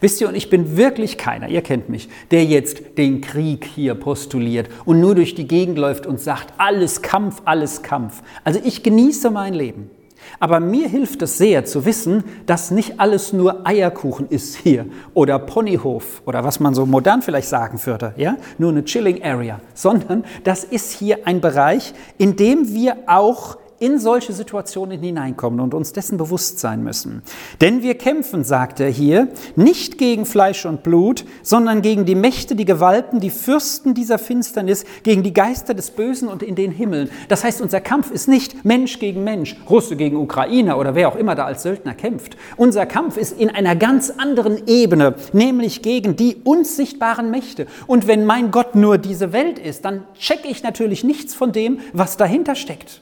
Wisst 0.00 0.22
ihr, 0.22 0.28
und 0.28 0.34
ich 0.34 0.48
bin 0.48 0.78
wirklich 0.78 1.18
keiner, 1.18 1.48
ihr 1.48 1.60
kennt 1.60 1.90
mich, 1.90 2.08
der 2.30 2.46
jetzt 2.46 2.96
den 2.96 3.20
Krieg 3.20 3.66
hier 3.66 3.94
postuliert 3.94 4.70
und 4.86 5.00
nur 5.00 5.14
durch 5.14 5.34
die 5.34 5.46
Gegend 5.46 5.76
läuft 5.76 6.06
und 6.06 6.18
sagt, 6.18 6.54
alles 6.56 7.02
Kampf, 7.02 7.42
alles 7.44 7.82
Kampf. 7.82 8.22
Also 8.42 8.58
ich 8.64 8.82
genieße 8.82 9.30
mein 9.30 9.52
Leben. 9.52 9.90
Aber 10.38 10.60
mir 10.60 10.88
hilft 10.88 11.22
es 11.22 11.38
sehr 11.38 11.64
zu 11.64 11.84
wissen, 11.84 12.24
dass 12.46 12.70
nicht 12.70 13.00
alles 13.00 13.32
nur 13.32 13.66
Eierkuchen 13.66 14.28
ist 14.28 14.56
hier 14.56 14.86
oder 15.14 15.38
Ponyhof 15.38 16.22
oder 16.26 16.44
was 16.44 16.60
man 16.60 16.74
so 16.74 16.86
modern 16.86 17.22
vielleicht 17.22 17.48
sagen 17.48 17.78
würde, 17.84 18.14
ja, 18.16 18.36
nur 18.58 18.70
eine 18.70 18.84
Chilling 18.84 19.22
Area, 19.22 19.60
sondern 19.74 20.24
das 20.44 20.64
ist 20.64 20.92
hier 20.92 21.26
ein 21.26 21.40
Bereich, 21.40 21.94
in 22.18 22.36
dem 22.36 22.72
wir 22.72 22.96
auch 23.06 23.56
in 23.80 23.98
solche 23.98 24.34
Situationen 24.34 25.00
hineinkommen 25.00 25.58
und 25.58 25.74
uns 25.74 25.92
dessen 25.92 26.18
bewusst 26.18 26.60
sein 26.60 26.84
müssen. 26.84 27.22
Denn 27.62 27.82
wir 27.82 27.96
kämpfen, 27.96 28.44
sagt 28.44 28.78
er 28.78 28.90
hier, 28.90 29.28
nicht 29.56 29.96
gegen 29.96 30.26
Fleisch 30.26 30.66
und 30.66 30.82
Blut, 30.82 31.24
sondern 31.42 31.80
gegen 31.80 32.04
die 32.04 32.14
Mächte, 32.14 32.54
die 32.54 32.66
Gewalten, 32.66 33.20
die 33.20 33.30
Fürsten 33.30 33.94
dieser 33.94 34.18
Finsternis, 34.18 34.84
gegen 35.02 35.22
die 35.22 35.32
Geister 35.32 35.72
des 35.72 35.90
Bösen 35.90 36.28
und 36.28 36.42
in 36.42 36.54
den 36.54 36.70
Himmeln. 36.70 37.10
Das 37.28 37.42
heißt, 37.42 37.62
unser 37.62 37.80
Kampf 37.80 38.10
ist 38.10 38.28
nicht 38.28 38.66
Mensch 38.66 38.98
gegen 38.98 39.24
Mensch, 39.24 39.56
Russe 39.68 39.96
gegen 39.96 40.18
Ukrainer 40.18 40.78
oder 40.78 40.94
wer 40.94 41.08
auch 41.08 41.16
immer 41.16 41.34
da 41.34 41.46
als 41.46 41.62
Söldner 41.62 41.94
kämpft. 41.94 42.36
Unser 42.58 42.84
Kampf 42.84 43.16
ist 43.16 43.40
in 43.40 43.48
einer 43.48 43.76
ganz 43.76 44.10
anderen 44.10 44.66
Ebene, 44.66 45.14
nämlich 45.32 45.80
gegen 45.80 46.16
die 46.16 46.36
unsichtbaren 46.44 47.30
Mächte. 47.30 47.66
Und 47.86 48.06
wenn 48.06 48.26
mein 48.26 48.50
Gott 48.50 48.74
nur 48.74 48.98
diese 48.98 49.32
Welt 49.32 49.58
ist, 49.58 49.86
dann 49.86 50.04
checke 50.18 50.48
ich 50.48 50.62
natürlich 50.62 51.02
nichts 51.02 51.34
von 51.34 51.52
dem, 51.52 51.80
was 51.94 52.18
dahinter 52.18 52.54
steckt 52.54 53.00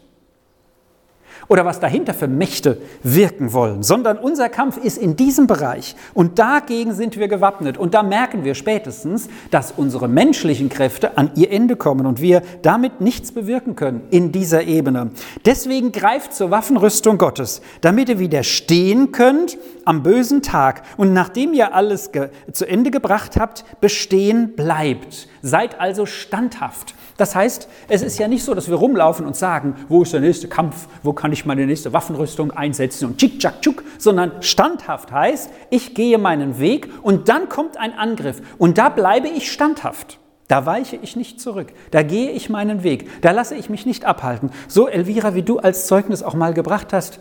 oder 1.48 1.64
was 1.64 1.80
dahinter 1.80 2.14
für 2.14 2.28
Mächte 2.28 2.78
wirken 3.02 3.52
wollen, 3.52 3.82
sondern 3.82 4.18
unser 4.18 4.48
Kampf 4.48 4.76
ist 4.76 4.98
in 4.98 5.16
diesem 5.16 5.46
Bereich 5.46 5.96
und 6.14 6.38
dagegen 6.38 6.92
sind 6.92 7.16
wir 7.16 7.28
gewappnet 7.28 7.78
und 7.78 7.94
da 7.94 8.02
merken 8.02 8.44
wir 8.44 8.54
spätestens, 8.54 9.28
dass 9.50 9.72
unsere 9.76 10.08
menschlichen 10.08 10.68
Kräfte 10.68 11.16
an 11.16 11.30
ihr 11.34 11.50
Ende 11.50 11.76
kommen 11.76 12.06
und 12.06 12.20
wir 12.20 12.42
damit 12.62 13.00
nichts 13.00 13.32
bewirken 13.32 13.76
können 13.76 14.02
in 14.10 14.32
dieser 14.32 14.64
Ebene. 14.64 15.10
Deswegen 15.44 15.92
greift 15.92 16.34
zur 16.34 16.50
Waffenrüstung 16.50 17.18
Gottes, 17.18 17.62
damit 17.80 18.08
ihr 18.08 18.18
widerstehen 18.18 19.12
könnt 19.12 19.58
am 19.84 20.02
bösen 20.02 20.42
Tag 20.42 20.82
und 20.96 21.14
nachdem 21.14 21.54
ihr 21.54 21.74
alles 21.74 22.10
zu 22.52 22.68
Ende 22.68 22.90
gebracht 22.90 23.36
habt, 23.38 23.64
bestehen 23.80 24.54
bleibt. 24.54 25.28
Seid 25.42 25.80
also 25.80 26.04
standhaft. 26.04 26.94
Das 27.16 27.34
heißt, 27.34 27.68
es 27.88 28.02
ist 28.02 28.18
ja 28.18 28.28
nicht 28.28 28.44
so, 28.44 28.54
dass 28.54 28.68
wir 28.68 28.76
rumlaufen 28.76 29.26
und 29.26 29.34
sagen, 29.34 29.74
wo 29.88 30.02
ist 30.02 30.12
der 30.12 30.20
nächste 30.20 30.46
Kampf, 30.46 30.86
wo 31.02 31.12
kann 31.12 31.32
ich 31.32 31.37
meine 31.46 31.66
nächste 31.66 31.92
Waffenrüstung 31.92 32.50
einsetzen 32.50 33.06
und 33.06 33.18
tschick, 33.18 33.38
tschack, 33.38 33.62
tschuk, 33.62 33.84
sondern 33.98 34.42
standhaft 34.42 35.12
heißt, 35.12 35.50
ich 35.70 35.94
gehe 35.94 36.18
meinen 36.18 36.58
Weg 36.58 36.88
und 37.02 37.28
dann 37.28 37.48
kommt 37.48 37.76
ein 37.76 37.92
Angriff 37.96 38.40
und 38.58 38.78
da 38.78 38.88
bleibe 38.88 39.28
ich 39.28 39.50
standhaft. 39.50 40.18
Da 40.48 40.64
weiche 40.64 40.96
ich 40.96 41.14
nicht 41.14 41.40
zurück. 41.40 41.74
Da 41.90 42.02
gehe 42.02 42.30
ich 42.30 42.48
meinen 42.48 42.82
Weg. 42.82 43.20
Da 43.20 43.32
lasse 43.32 43.54
ich 43.54 43.68
mich 43.68 43.84
nicht 43.84 44.06
abhalten. 44.06 44.50
So, 44.66 44.88
Elvira, 44.88 45.34
wie 45.34 45.42
du 45.42 45.58
als 45.58 45.86
Zeugnis 45.86 46.22
auch 46.22 46.34
mal 46.34 46.54
gebracht 46.54 46.94
hast, 46.94 47.20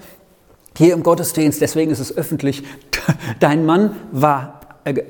hier 0.77 0.93
im 0.93 1.03
Gottesdienst, 1.03 1.60
deswegen 1.60 1.91
ist 1.91 1.99
es 1.99 2.15
öffentlich, 2.15 2.63
dein 3.39 3.65
Mann 3.65 3.95
war 4.12 4.57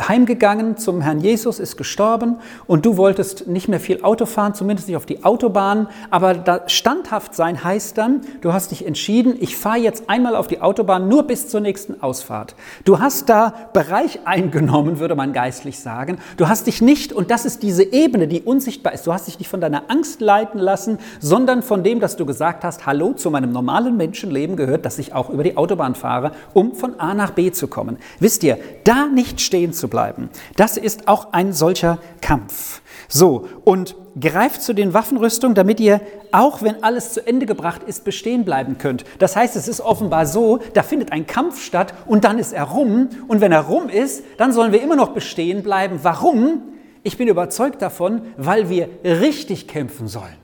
heimgegangen 0.07 0.77
zum 0.77 1.01
Herrn 1.01 1.19
Jesus, 1.19 1.59
ist 1.59 1.77
gestorben 1.77 2.37
und 2.65 2.85
du 2.85 2.97
wolltest 2.97 3.47
nicht 3.47 3.67
mehr 3.67 3.79
viel 3.79 4.03
Auto 4.03 4.25
fahren, 4.25 4.53
zumindest 4.53 4.87
nicht 4.87 4.97
auf 4.97 5.05
die 5.05 5.23
Autobahn. 5.23 5.87
Aber 6.09 6.33
da 6.33 6.67
standhaft 6.67 7.35
sein 7.35 7.63
heißt 7.63 7.97
dann, 7.97 8.21
du 8.41 8.53
hast 8.53 8.71
dich 8.71 8.85
entschieden, 8.85 9.35
ich 9.39 9.57
fahre 9.57 9.79
jetzt 9.79 10.09
einmal 10.09 10.35
auf 10.35 10.47
die 10.47 10.61
Autobahn 10.61 11.07
nur 11.07 11.23
bis 11.23 11.47
zur 11.47 11.61
nächsten 11.61 12.01
Ausfahrt. 12.01 12.55
Du 12.85 12.99
hast 12.99 13.29
da 13.29 13.53
Bereich 13.73 14.19
eingenommen, 14.25 14.99
würde 14.99 15.15
man 15.15 15.33
geistlich 15.33 15.79
sagen. 15.79 16.17
Du 16.37 16.47
hast 16.47 16.67
dich 16.67 16.81
nicht, 16.81 17.13
und 17.13 17.31
das 17.31 17.45
ist 17.45 17.63
diese 17.63 17.83
Ebene, 17.83 18.27
die 18.27 18.41
unsichtbar 18.41 18.93
ist, 18.93 19.07
du 19.07 19.13
hast 19.13 19.27
dich 19.27 19.39
nicht 19.39 19.49
von 19.49 19.61
deiner 19.61 19.89
Angst 19.89 20.21
leiten 20.21 20.59
lassen, 20.59 20.99
sondern 21.19 21.61
von 21.61 21.83
dem, 21.83 21.99
dass 21.99 22.15
du 22.15 22.25
gesagt 22.25 22.63
hast, 22.63 22.85
hallo, 22.85 23.13
zu 23.13 23.31
meinem 23.31 23.51
normalen 23.51 23.97
Menschenleben 23.97 24.55
gehört, 24.55 24.85
dass 24.85 24.99
ich 24.99 25.13
auch 25.13 25.29
über 25.29 25.43
die 25.43 25.57
Autobahn 25.57 25.95
fahre, 25.95 26.31
um 26.53 26.75
von 26.75 26.99
A 26.99 27.13
nach 27.13 27.31
B 27.31 27.51
zu 27.51 27.67
kommen. 27.67 27.97
Wisst 28.19 28.43
ihr, 28.43 28.57
da 28.83 29.07
nicht 29.07 29.41
stehen 29.41 29.66
stehen 29.67 29.73
zu 29.73 29.88
bleiben. 29.88 30.30
Das 30.56 30.77
ist 30.77 31.08
auch 31.08 31.34
ein 31.34 31.53
solcher 31.53 31.99
Kampf. 32.21 32.82
So, 33.10 33.47
und 33.63 33.95
greift 34.19 34.62
zu 34.62 34.73
den 34.73 34.93
Waffenrüstungen, 34.93 35.56
damit 35.56 35.80
ihr, 35.80 36.01
auch 36.32 36.62
wenn 36.62 36.84
alles 36.84 37.13
zu 37.13 37.25
Ende 37.25 37.45
gebracht 37.45 37.82
ist, 37.86 38.03
bestehen 38.03 38.43
bleiben 38.43 38.77
könnt. 38.77 39.06
Das 39.19 39.36
heißt, 39.36 39.56
es 39.56 39.67
ist 39.67 39.82
offenbar 39.82 40.25
so, 40.25 40.60
da 40.73 40.84
findet 40.84 41.12
ein 41.12 41.25
Kampf 41.25 41.63
statt 41.63 41.93
und 42.06 42.23
dann 42.23 42.38
ist 42.39 42.53
er 42.53 42.63
rum. 42.63 43.10
Und 43.27 43.41
wenn 43.41 43.51
er 43.51 43.62
rum 43.62 43.89
ist, 43.89 44.23
dann 44.38 44.51
sollen 44.51 44.71
wir 44.71 44.82
immer 44.82 44.95
noch 44.95 45.10
bestehen 45.10 45.63
bleiben. 45.63 45.99
Warum? 46.03 46.63
Ich 47.03 47.17
bin 47.17 47.27
überzeugt 47.27 47.82
davon, 47.82 48.21
weil 48.38 48.69
wir 48.69 48.89
richtig 49.03 49.67
kämpfen 49.67 50.08
sollen. 50.08 50.36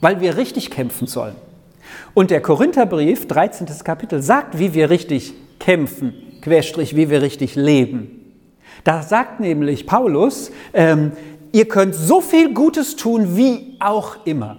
Weil 0.00 0.20
wir 0.20 0.36
richtig 0.36 0.70
kämpfen 0.70 1.06
sollen. 1.06 1.34
Und 2.14 2.30
der 2.30 2.40
Korintherbrief, 2.40 3.26
13. 3.26 3.66
Kapitel, 3.82 4.22
sagt, 4.22 4.58
wie 4.58 4.74
wir 4.74 4.90
richtig 4.90 5.34
kämpfen 5.58 6.29
Querstrich, 6.40 6.96
wie 6.96 7.10
wir 7.10 7.22
richtig 7.22 7.54
leben. 7.54 8.34
Da 8.84 9.02
sagt 9.02 9.40
nämlich 9.40 9.86
Paulus, 9.86 10.50
ähm, 10.72 11.12
ihr 11.52 11.68
könnt 11.68 11.94
so 11.94 12.20
viel 12.20 12.54
Gutes 12.54 12.96
tun, 12.96 13.36
wie 13.36 13.76
auch 13.80 14.24
immer. 14.24 14.58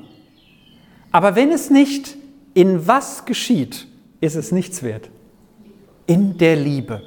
Aber 1.11 1.35
wenn 1.35 1.51
es 1.51 1.69
nicht 1.69 2.17
in 2.53 2.87
was 2.87 3.25
geschieht, 3.25 3.87
ist 4.19 4.35
es 4.35 4.51
nichts 4.51 4.83
wert. 4.83 5.09
In 6.07 6.37
der 6.37 6.55
Liebe. 6.55 7.01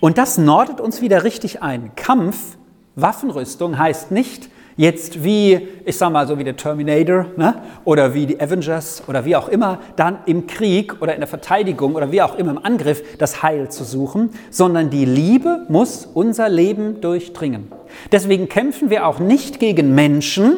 Und 0.00 0.18
das 0.18 0.38
nordet 0.38 0.80
uns 0.80 1.00
wieder 1.00 1.24
richtig 1.24 1.62
ein. 1.62 1.94
Kampf, 1.94 2.56
Waffenrüstung 2.96 3.78
heißt 3.78 4.10
nicht, 4.10 4.50
jetzt 4.76 5.22
wie, 5.24 5.68
ich 5.84 5.96
sag 5.96 6.12
mal 6.12 6.26
so 6.26 6.38
wie 6.38 6.44
der 6.44 6.56
Terminator 6.56 7.26
ne? 7.36 7.62
oder 7.84 8.14
wie 8.14 8.26
die 8.26 8.40
Avengers 8.40 9.02
oder 9.06 9.24
wie 9.24 9.36
auch 9.36 9.48
immer, 9.48 9.78
dann 9.96 10.18
im 10.26 10.46
Krieg 10.46 11.00
oder 11.00 11.14
in 11.14 11.20
der 11.20 11.28
Verteidigung 11.28 11.94
oder 11.94 12.12
wie 12.12 12.22
auch 12.22 12.36
immer 12.38 12.52
im 12.52 12.64
Angriff 12.64 13.02
das 13.18 13.42
Heil 13.42 13.70
zu 13.70 13.84
suchen, 13.84 14.30
sondern 14.50 14.90
die 14.90 15.04
Liebe 15.04 15.66
muss 15.68 16.08
unser 16.12 16.48
Leben 16.48 17.00
durchdringen. 17.00 17.70
Deswegen 18.10 18.48
kämpfen 18.48 18.90
wir 18.90 19.06
auch 19.06 19.18
nicht 19.18 19.60
gegen 19.60 19.94
Menschen, 19.94 20.56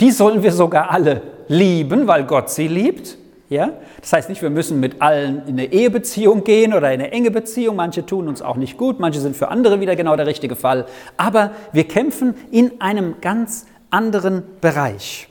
die 0.00 0.10
sollen 0.10 0.42
wir 0.42 0.52
sogar 0.52 0.90
alle 0.90 1.22
lieben, 1.48 2.06
weil 2.06 2.24
Gott 2.24 2.50
sie 2.50 2.68
liebt, 2.68 3.18
ja? 3.48 3.72
Das 4.00 4.12
heißt 4.12 4.28
nicht, 4.28 4.42
wir 4.42 4.50
müssen 4.50 4.80
mit 4.80 5.00
allen 5.00 5.42
in 5.46 5.54
eine 5.54 5.72
Ehebeziehung 5.72 6.44
gehen 6.44 6.72
oder 6.72 6.92
in 6.92 7.00
eine 7.00 7.12
enge 7.12 7.30
Beziehung. 7.30 7.76
Manche 7.76 8.04
tun 8.04 8.28
uns 8.28 8.42
auch 8.42 8.56
nicht 8.56 8.76
gut, 8.76 9.00
manche 9.00 9.20
sind 9.20 9.36
für 9.36 9.48
andere 9.48 9.80
wieder 9.80 9.96
genau 9.96 10.16
der 10.16 10.26
richtige 10.26 10.56
Fall. 10.56 10.86
Aber 11.16 11.52
wir 11.72 11.84
kämpfen 11.84 12.34
in 12.50 12.80
einem 12.80 13.16
ganz 13.20 13.66
anderen 13.90 14.42
Bereich. 14.60 15.28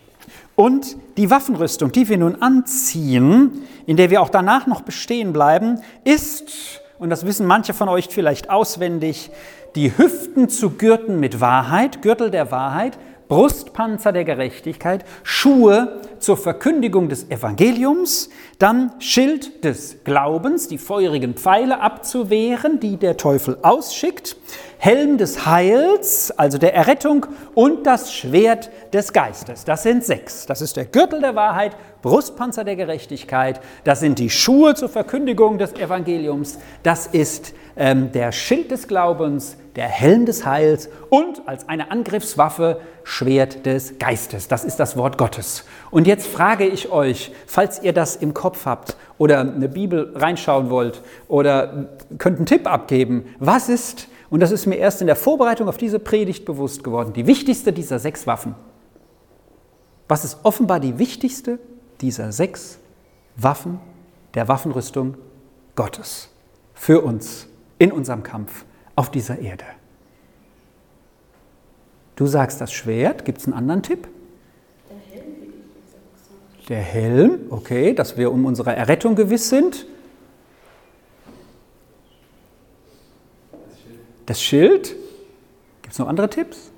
Und 0.56 0.97
die 1.17 1.30
Waffenrüstung, 1.30 1.91
die 1.91 2.10
wir 2.10 2.17
nun 2.17 2.41
anziehen, 2.41 3.62
in 3.86 3.95
der 3.95 4.10
wir 4.10 4.21
auch 4.21 4.30
danach 4.30 4.65
noch 4.65 4.82
bestehen 4.82 5.32
bleiben, 5.32 5.80
ist, 6.03 6.82
und 6.97 7.12
das 7.12 7.27
wissen 7.27 7.45
manche 7.45 7.75
von 7.75 7.89
euch 7.89 8.08
vielleicht 8.10 8.49
auswendig, 8.49 9.30
die 9.75 9.95
Hüften 9.95 10.49
zu 10.49 10.71
gürten 10.71 11.19
mit 11.19 11.39
Wahrheit, 11.39 12.01
Gürtel 12.01 12.32
der 12.32 12.49
Wahrheit, 12.49 12.97
Brustpanzer 13.27 14.11
der 14.11 14.23
Gerechtigkeit, 14.23 15.03
Schuhe 15.23 16.01
zur 16.19 16.37
Verkündigung 16.37 17.09
des 17.09 17.29
Evangeliums, 17.29 18.29
dann 18.57 18.91
Schild 18.99 19.63
des 19.63 20.03
Glaubens, 20.03 20.67
die 20.67 20.77
feurigen 20.77 21.33
Pfeile 21.33 21.81
abzuwehren, 21.81 22.79
die 22.79 22.97
der 22.97 23.17
Teufel 23.17 23.57
ausschickt, 23.61 24.37
Helm 24.79 25.17
des 25.17 25.45
Heils, 25.45 26.31
also 26.37 26.57
der 26.57 26.73
Errettung 26.73 27.25
und 27.55 27.85
das 27.85 28.13
Schwert 28.13 28.69
des 28.93 29.13
Geistes. 29.13 29.65
Das 29.65 29.83
sind 29.83 30.03
sechs. 30.03 30.45
Das 30.45 30.61
ist 30.61 30.77
der 30.77 30.85
Gürtel 30.85 31.21
der 31.21 31.35
Wahrheit, 31.35 31.75
Brustpanzer 32.01 32.63
der 32.63 32.75
Gerechtigkeit, 32.75 33.59
das 33.83 33.99
sind 33.99 34.19
die 34.19 34.29
Schuhe 34.29 34.75
zur 34.75 34.87
Verkündigung 34.87 35.57
des 35.57 35.73
Evangeliums, 35.73 36.59
das 36.83 37.07
ist 37.07 37.53
ähm, 37.75 38.11
der 38.11 38.31
Schild 38.31 38.71
des 38.71 38.87
Glaubens, 38.87 39.57
der 39.75 39.87
Helm 39.87 40.25
des 40.25 40.45
Heils 40.45 40.89
und 41.09 41.47
als 41.47 41.67
eine 41.67 41.91
Angriffswaffe 41.91 42.79
Schwert 43.03 43.65
des 43.65 43.99
Geistes. 43.99 44.47
Das 44.47 44.63
ist 44.63 44.79
das 44.79 44.97
Wort 44.97 45.17
Gottes. 45.17 45.65
Und 45.91 46.07
jetzt 46.07 46.27
frage 46.27 46.65
ich 46.65 46.91
euch, 46.91 47.31
falls 47.45 47.81
ihr 47.81 47.93
das 47.93 48.15
im 48.15 48.33
Kopf 48.33 48.65
habt 48.65 48.97
oder 49.17 49.39
eine 49.41 49.69
Bibel 49.69 50.11
reinschauen 50.15 50.69
wollt 50.69 51.01
oder 51.27 51.89
könnt 52.17 52.37
einen 52.37 52.45
Tipp 52.45 52.71
abgeben, 52.71 53.35
was 53.39 53.69
ist, 53.69 54.07
und 54.29 54.39
das 54.39 54.51
ist 54.51 54.65
mir 54.65 54.75
erst 54.75 55.01
in 55.01 55.07
der 55.07 55.15
Vorbereitung 55.15 55.69
auf 55.69 55.77
diese 55.77 55.99
Predigt 55.99 56.45
bewusst 56.45 56.83
geworden, 56.83 57.13
die 57.13 57.27
wichtigste 57.27 57.73
dieser 57.73 57.99
sechs 57.99 58.27
Waffen? 58.27 58.55
Was 60.07 60.23
ist 60.23 60.39
offenbar 60.43 60.79
die 60.79 60.99
wichtigste 60.99 61.59
dieser 62.01 62.31
sechs 62.31 62.79
Waffen 63.35 63.79
der 64.33 64.47
Waffenrüstung 64.47 65.15
Gottes 65.75 66.29
für 66.73 67.01
uns 67.01 67.47
in 67.79 67.91
unserem 67.91 68.23
Kampf 68.23 68.65
auf 68.95 69.11
dieser 69.11 69.39
Erde. 69.39 69.65
Du 72.15 72.25
sagst 72.25 72.59
das 72.59 72.73
Schwert, 72.73 73.25
gibt 73.25 73.39
es 73.39 73.45
einen 73.45 73.53
anderen 73.53 73.83
Tipp? 73.83 74.07
Der 76.67 76.81
Helm, 76.81 77.39
okay, 77.49 77.93
dass 77.93 78.17
wir 78.17 78.31
um 78.31 78.45
unsere 78.45 78.75
Errettung 78.75 79.15
gewiss 79.15 79.49
sind. 79.49 79.85
Das 84.27 84.41
Schild. 84.41 84.95
Gibt 85.81 85.93
es 85.93 85.99
noch 85.99 86.07
andere 86.07 86.29
Tipps? 86.29 86.71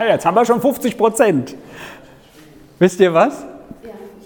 Jetzt 0.00 0.24
haben 0.24 0.34
wir 0.34 0.44
schon 0.44 0.60
50 0.60 0.96
Prozent. 0.96 1.54
Wisst 2.78 2.98
ihr 3.00 3.12
was? 3.12 3.44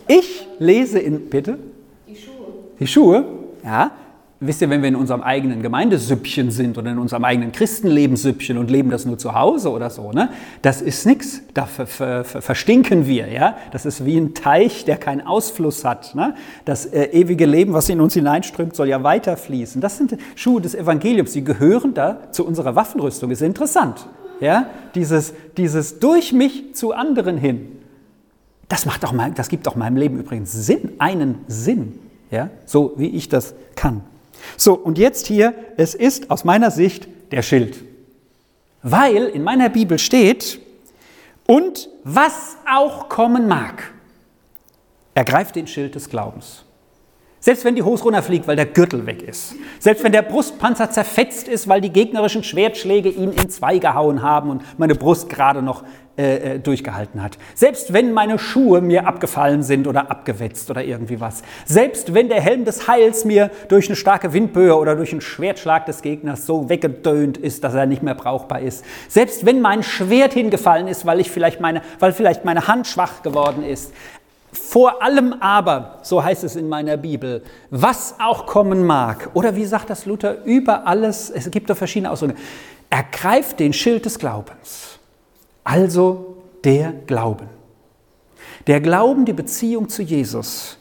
Ich 0.07 0.47
lese 0.59 0.99
in, 0.99 1.29
bitte? 1.29 1.59
Die 2.07 2.17
Schuhe. 2.17 2.47
Die 2.79 2.87
Schuhe? 2.87 3.25
Ja. 3.65 3.91
Wisst 4.45 4.61
ihr, 4.61 4.71
wenn 4.71 4.83
wir 4.83 4.89
in 4.89 4.97
unserem 4.97 5.23
eigenen 5.23 5.63
Gemeindesüppchen 5.63 6.51
sind 6.51 6.77
oder 6.77 6.91
in 6.91 6.99
unserem 6.99 7.25
eigenen 7.25 7.53
Christenlebenssüppchen 7.53 8.59
und 8.59 8.71
leben 8.71 8.91
das 8.91 9.05
nur 9.05 9.17
zu 9.17 9.35
Hause 9.35 9.71
oder 9.71 9.89
so, 9.89 10.13
ne? 10.13 10.31
das 10.63 10.83
ist 10.83 11.07
nichts, 11.07 11.43
da 11.55 11.67
ver, 11.67 11.87
ver, 11.87 12.25
ver, 12.25 12.43
verstinken 12.43 13.07
wir. 13.07 13.29
Ja? 13.29 13.57
Das 13.71 13.87
ist 13.87 14.05
wie 14.05 14.19
ein 14.19 14.35
Teich, 14.35 14.85
der 14.85 14.97
keinen 14.97 15.21
Ausfluss 15.21 15.85
hat. 15.85 16.15
Ne? 16.15 16.35
Das 16.65 16.87
äh, 16.87 17.05
ewige 17.13 17.47
Leben, 17.47 17.73
was 17.73 17.89
in 17.89 18.01
uns 18.01 18.15
hineinströmt, 18.15 18.75
soll 18.77 18.89
ja 18.89 19.03
weiterfließen. 19.03 19.81
Das 19.81 19.97
sind 19.97 20.17
Schuhe 20.35 20.61
des 20.61 20.75
Evangeliums, 20.75 21.33
die 21.33 21.45
gehören 21.45 21.95
da 21.95 22.33
zu 22.33 22.47
unserer 22.47 22.75
Waffenrüstung. 22.75 23.31
Ist 23.31 23.43
interessant. 23.43 24.09
Ja? 24.41 24.67
Dieses, 24.95 25.35
dieses 25.57 25.99
durch 26.01 26.33
mich 26.33 26.75
zu 26.75 26.93
anderen 26.93 27.39
hin. 27.39 27.79
Das, 28.69 28.87
macht 28.87 29.05
auch 29.05 29.13
mein, 29.13 29.35
das 29.35 29.49
gibt 29.49 29.69
auch 29.69 29.77
meinem 29.77 29.97
Leben 29.97 30.19
übrigens 30.19 30.53
Sinn, 30.53 30.93
einen 30.99 31.39
Sinn 31.47 32.01
ja, 32.33 32.49
so 32.65 32.95
wie 32.97 33.09
ich 33.09 33.29
das 33.29 33.55
kann. 33.77 34.01
So, 34.57 34.75
und 34.75 34.99
jetzt 34.99 35.27
hier, 35.27 35.55
es 35.77 35.95
ist 35.95 36.31
aus 36.31 36.45
meiner 36.45 36.71
Sicht 36.71 37.09
der 37.31 37.43
Schild. 37.43 37.77
Weil 38.83 39.27
in 39.27 39.43
meiner 39.43 39.69
Bibel 39.69 39.99
steht, 39.99 40.61
und 41.47 41.89
was 42.05 42.57
auch 42.71 43.09
kommen 43.09 43.49
mag, 43.49 43.93
ergreift 45.15 45.57
den 45.57 45.67
Schild 45.67 45.95
des 45.95 46.09
Glaubens. 46.09 46.65
Selbst 47.45 47.65
wenn 47.65 47.75
die 47.75 47.83
Hose 47.83 48.05
runterfliegt, 48.05 48.47
weil 48.47 48.55
der 48.55 48.67
Gürtel 48.67 49.05
weg 49.05 49.21
ist. 49.21 49.57
Selbst 49.81 50.05
wenn 50.05 50.13
der 50.13 50.23
Brustpanzer 50.23 50.93
zerfetzt 50.93 51.49
ist, 51.49 51.67
weil 51.67 51.81
die 51.81 51.91
gegnerischen 51.91 52.45
Schwertschläge 52.45 53.09
ihn 53.09 53.33
in 53.33 53.51
zwei 53.51 53.79
gehauen 53.79 54.23
haben 54.23 54.49
und 54.49 54.63
meine 54.79 54.95
Brust 54.95 55.29
gerade 55.29 55.61
noch 55.61 55.83
äh, 56.17 56.37
äh, 56.37 56.59
durchgehalten 56.61 57.21
hat. 57.21 57.39
Selbst 57.57 57.93
wenn 57.93 58.13
meine 58.13 58.39
Schuhe 58.39 58.81
mir 58.81 59.09
abgefallen 59.09 59.65
sind 59.65 59.89
oder 59.89 60.09
abgewetzt 60.09 60.71
oder 60.71 60.85
irgendwie 60.85 61.21
was. 61.21 61.43
Selbst 61.65 62.15
wenn 62.15 62.29
der 62.29 62.41
Helm 62.41 62.65
des 62.65 62.87
Heils 62.87 63.25
mir 63.25 63.51
durch 63.67 63.89
eine 63.89 63.97
starke 63.97 64.33
Windböe 64.33 64.77
oder 64.77 64.95
durch 64.95 65.11
einen 65.11 65.21
Schwertschlag 65.21 65.85
des 65.87 66.01
Gegners 66.01 66.47
so 66.47 66.69
weggedöhnt 66.69 67.39
ist, 67.39 67.65
dass 67.65 67.75
er 67.75 67.87
nicht 67.87 68.05
mehr 68.05 68.15
brauchbar 68.15 68.61
ist. 68.61 68.85
Selbst 69.09 69.45
wenn 69.47 69.61
mein 69.61 69.83
Schwert 69.83 70.33
hingefallen 70.33 70.87
ist, 70.87 71.07
weil, 71.07 71.19
ich 71.19 71.29
vielleicht 71.29 71.61
meine, 71.61 71.83
weil 71.99 72.13
vielleicht 72.13 72.45
meine 72.45 72.69
Hand 72.69 72.87
schwach 72.87 73.23
geworden 73.23 73.65
ist. 73.65 73.93
Vor 74.73 75.03
allem 75.03 75.35
aber, 75.35 75.99
so 76.01 76.25
heißt 76.25 76.45
es 76.45 76.57
in 76.57 76.67
meiner 76.67 76.97
Bibel, 76.97 77.43
was 77.69 78.15
auch 78.19 78.47
kommen 78.47 78.87
mag, 78.87 79.29
oder 79.35 79.55
wie 79.55 79.67
sagt 79.67 79.91
das 79.91 80.07
Luther, 80.07 80.43
über 80.47 80.87
alles, 80.87 81.29
es 81.29 81.51
gibt 81.51 81.69
da 81.69 81.75
verschiedene 81.75 82.11
Ausdrücke, 82.11 82.37
ergreift 82.89 83.61
den 83.61 83.75
Schild 83.75 84.07
des 84.07 84.19
Glaubens. 84.19 84.99
Also 85.63 86.39
der 86.65 86.95
Glauben. 87.07 87.49
Der 88.67 88.81
Glauben, 88.81 89.27
die 89.27 89.35
Beziehung 89.35 89.91
zu 89.91 90.01
Jesus, 90.01 90.79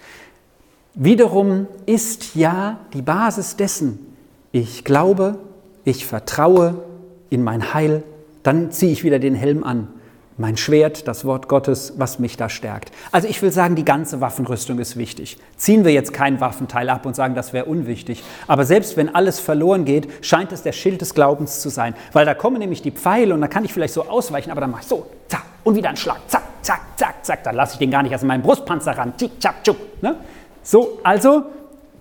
wiederum 0.93 1.67
ist 1.85 2.33
ja 2.33 2.79
die 2.93 3.01
Basis 3.01 3.57
dessen, 3.57 4.15
ich 4.53 4.85
glaube, 4.85 5.37
ich 5.83 6.05
vertraue 6.05 6.81
in 7.29 7.43
mein 7.43 7.73
Heil, 7.73 8.03
dann 8.41 8.71
ziehe 8.71 8.93
ich 8.93 9.03
wieder 9.03 9.19
den 9.19 9.35
Helm 9.35 9.65
an 9.65 9.89
mein 10.37 10.57
Schwert, 10.57 11.07
das 11.07 11.25
Wort 11.25 11.47
Gottes, 11.47 11.93
was 11.97 12.19
mich 12.19 12.37
da 12.37 12.49
stärkt. 12.49 12.91
Also 13.11 13.27
ich 13.27 13.41
will 13.41 13.51
sagen, 13.51 13.75
die 13.75 13.85
ganze 13.85 14.21
Waffenrüstung 14.21 14.79
ist 14.79 14.97
wichtig. 14.97 15.37
Ziehen 15.57 15.85
wir 15.85 15.91
jetzt 15.91 16.13
kein 16.13 16.39
Waffenteil 16.41 16.89
ab 16.89 17.05
und 17.05 17.15
sagen, 17.15 17.35
das 17.35 17.53
wäre 17.53 17.65
unwichtig. 17.65 18.23
Aber 18.47 18.65
selbst 18.65 18.97
wenn 18.97 19.13
alles 19.13 19.39
verloren 19.39 19.85
geht, 19.85 20.07
scheint 20.25 20.51
es 20.51 20.63
der 20.63 20.71
Schild 20.71 21.01
des 21.01 21.13
Glaubens 21.13 21.61
zu 21.61 21.69
sein. 21.69 21.93
Weil 22.13 22.25
da 22.25 22.33
kommen 22.33 22.59
nämlich 22.59 22.81
die 22.81 22.91
Pfeile 22.91 23.33
und 23.33 23.41
da 23.41 23.47
kann 23.47 23.65
ich 23.65 23.73
vielleicht 23.73 23.93
so 23.93 24.07
ausweichen, 24.07 24.51
aber 24.51 24.61
dann 24.61 24.71
mache 24.71 24.81
ich 24.81 24.87
so, 24.87 25.05
zack, 25.27 25.43
und 25.63 25.75
wieder 25.75 25.89
ein 25.89 25.97
Schlag, 25.97 26.17
zack, 26.27 26.43
zack, 26.61 26.81
zack, 26.95 27.25
zack. 27.25 27.43
Dann 27.43 27.55
lasse 27.55 27.73
ich 27.73 27.79
den 27.79 27.91
gar 27.91 28.03
nicht 28.03 28.15
aus 28.15 28.23
meinem 28.23 28.41
Brustpanzer 28.41 28.97
ran. 28.97 29.13
Tschick, 29.17 29.39
tschack, 29.39 29.63
tschuck. 29.63 29.77
Ne? 30.01 30.15
So, 30.63 30.99
also 31.03 31.43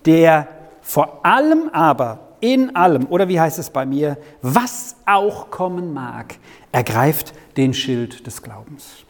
der 0.07 0.49
vor 0.81 1.25
allem 1.25 1.69
aber 1.73 2.30
in 2.41 2.75
allem, 2.77 3.07
oder 3.07 3.29
wie 3.29 3.41
heißt 3.41 3.59
es 3.59 3.71
bei 3.71 3.87
mir, 3.87 4.17
was 4.43 4.97
auch 5.07 5.51
kommen 5.51 5.93
mag, 5.93 6.37
ergreift 6.73 7.35
den 7.57 7.75
Schild 7.75 8.27
des 8.27 8.43
Glaubens. 8.43 9.05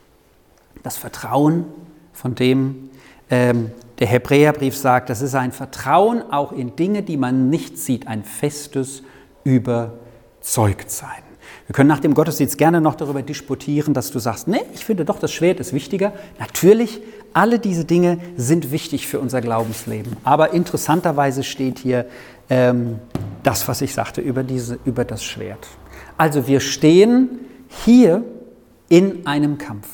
Das 0.83 0.97
Vertrauen, 0.97 1.67
von 2.13 2.35
dem 2.35 2.91
ähm, 3.31 3.71
der 3.99 4.07
Hebräerbrief 4.07 4.77
sagt, 4.77 5.11
das 5.11 5.21
ist 5.21 5.35
ein 5.35 5.53
Vertrauen 5.53 6.23
auch 6.33 6.53
in 6.53 6.75
Dinge, 6.75 7.03
die 7.03 7.17
man 7.17 7.51
nicht 7.51 7.79
sieht, 7.79 8.07
ein 8.07 8.25
festes 8.25 9.03
Überzeugtsein. 9.45 11.23
Wir 11.67 11.75
können 11.75 11.89
nach 11.89 12.01
dem 12.01 12.15
Gottesdienst 12.15 12.59
gerne 12.59 12.81
noch 12.81 12.97
darüber 12.97 13.23
disputieren, 13.23 13.95
dass 13.95 14.11
du 14.11 14.19
sagst, 14.19 14.49
nee, 14.49 14.63
ich 14.75 14.85
finde 14.85 15.05
doch, 15.05 15.19
das 15.19 15.33
Schwert 15.33 15.61
ist 15.61 15.73
wichtiger. 15.73 16.13
Natürlich, 16.39 17.01
alle 17.33 17.61
diese 17.61 17.85
Dinge 17.85 18.19
sind 18.37 18.73
wichtig 18.73 19.07
für 19.07 19.21
unser 19.21 19.41
Glaubensleben. 19.41 20.17
Aber 20.25 20.53
interessanterweise 20.53 21.45
steht 21.45 21.79
hier 21.79 22.07
ähm, 22.51 22.99
das, 23.43 23.67
was 23.69 23.81
ich 23.81 23.95
sagte 23.95 24.21
über, 24.21 24.43
diese, 24.43 24.79
über 24.85 25.05
das 25.05 25.25
Schwert. 25.25 25.67
Also 26.19 26.47
wir 26.47 26.61
stehen 26.61 27.41
hier 27.69 28.23
in 28.89 29.27
einem 29.27 29.57
Kampf. 29.57 29.89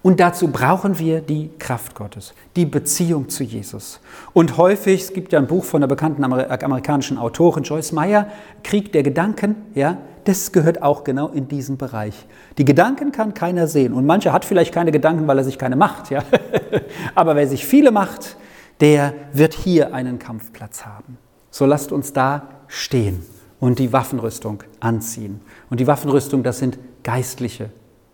Und 0.00 0.20
dazu 0.20 0.48
brauchen 0.48 0.98
wir 0.98 1.20
die 1.20 1.50
Kraft 1.58 1.94
Gottes, 1.94 2.32
die 2.56 2.66
Beziehung 2.66 3.28
zu 3.28 3.42
Jesus. 3.42 4.00
Und 4.32 4.56
häufig, 4.56 5.02
es 5.02 5.12
gibt 5.12 5.32
ja 5.32 5.38
ein 5.38 5.48
Buch 5.48 5.64
von 5.64 5.80
einer 5.80 5.88
bekannten 5.88 6.24
amerikanischen 6.24 7.18
Autorin, 7.18 7.64
Joyce 7.64 7.92
Meyer, 7.92 8.28
Krieg 8.62 8.92
der 8.92 9.02
Gedanken, 9.02 9.56
ja, 9.74 9.98
das 10.24 10.52
gehört 10.52 10.82
auch 10.82 11.04
genau 11.04 11.28
in 11.28 11.48
diesen 11.48 11.78
Bereich. 11.78 12.26
Die 12.58 12.64
Gedanken 12.64 13.12
kann 13.12 13.34
keiner 13.34 13.66
sehen. 13.66 13.92
Und 13.92 14.06
mancher 14.06 14.32
hat 14.32 14.44
vielleicht 14.44 14.72
keine 14.72 14.92
Gedanken, 14.92 15.26
weil 15.26 15.38
er 15.38 15.44
sich 15.44 15.58
keine 15.58 15.74
macht, 15.74 16.10
ja. 16.10 16.22
Aber 17.14 17.34
wer 17.34 17.46
sich 17.48 17.66
viele 17.66 17.90
macht, 17.90 18.36
der 18.80 19.14
wird 19.32 19.54
hier 19.54 19.94
einen 19.94 20.18
Kampfplatz 20.18 20.86
haben. 20.86 21.18
So 21.50 21.66
lasst 21.66 21.92
uns 21.92 22.12
da 22.12 22.48
stehen 22.66 23.24
und 23.60 23.78
die 23.78 23.92
Waffenrüstung 23.92 24.62
anziehen. 24.80 25.40
Und 25.70 25.80
die 25.80 25.86
Waffenrüstung, 25.86 26.42
das 26.42 26.58
sind 26.58 26.78
geistliche, 27.02 27.70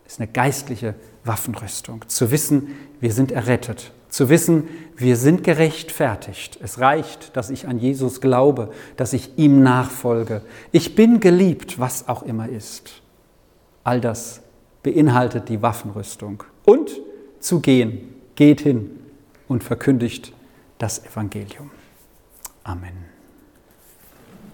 ist 0.06 0.20
eine 0.20 0.28
geistliche 0.28 0.94
Waffenrüstung. 1.24 2.04
Zu 2.08 2.30
wissen, 2.30 2.68
wir 3.00 3.12
sind 3.12 3.32
errettet. 3.32 3.92
Zu 4.08 4.28
wissen, 4.28 4.68
wir 4.96 5.16
sind 5.16 5.42
gerechtfertigt. 5.42 6.58
Es 6.62 6.78
reicht, 6.78 7.36
dass 7.36 7.50
ich 7.50 7.66
an 7.66 7.78
Jesus 7.78 8.20
glaube, 8.20 8.70
dass 8.96 9.12
ich 9.12 9.36
ihm 9.38 9.62
nachfolge. 9.62 10.42
Ich 10.70 10.94
bin 10.94 11.18
geliebt, 11.18 11.80
was 11.80 12.08
auch 12.08 12.22
immer 12.22 12.48
ist. 12.48 13.02
All 13.82 14.00
das 14.00 14.40
beinhaltet 14.82 15.48
die 15.48 15.62
Waffenrüstung. 15.62 16.44
Und 16.64 16.92
zu 17.40 17.60
gehen, 17.60 18.14
geht 18.36 18.60
hin 18.60 18.90
und 19.48 19.64
verkündigt 19.64 20.32
das 20.78 21.04
Evangelium. 21.04 21.70
Amen. 22.62 23.13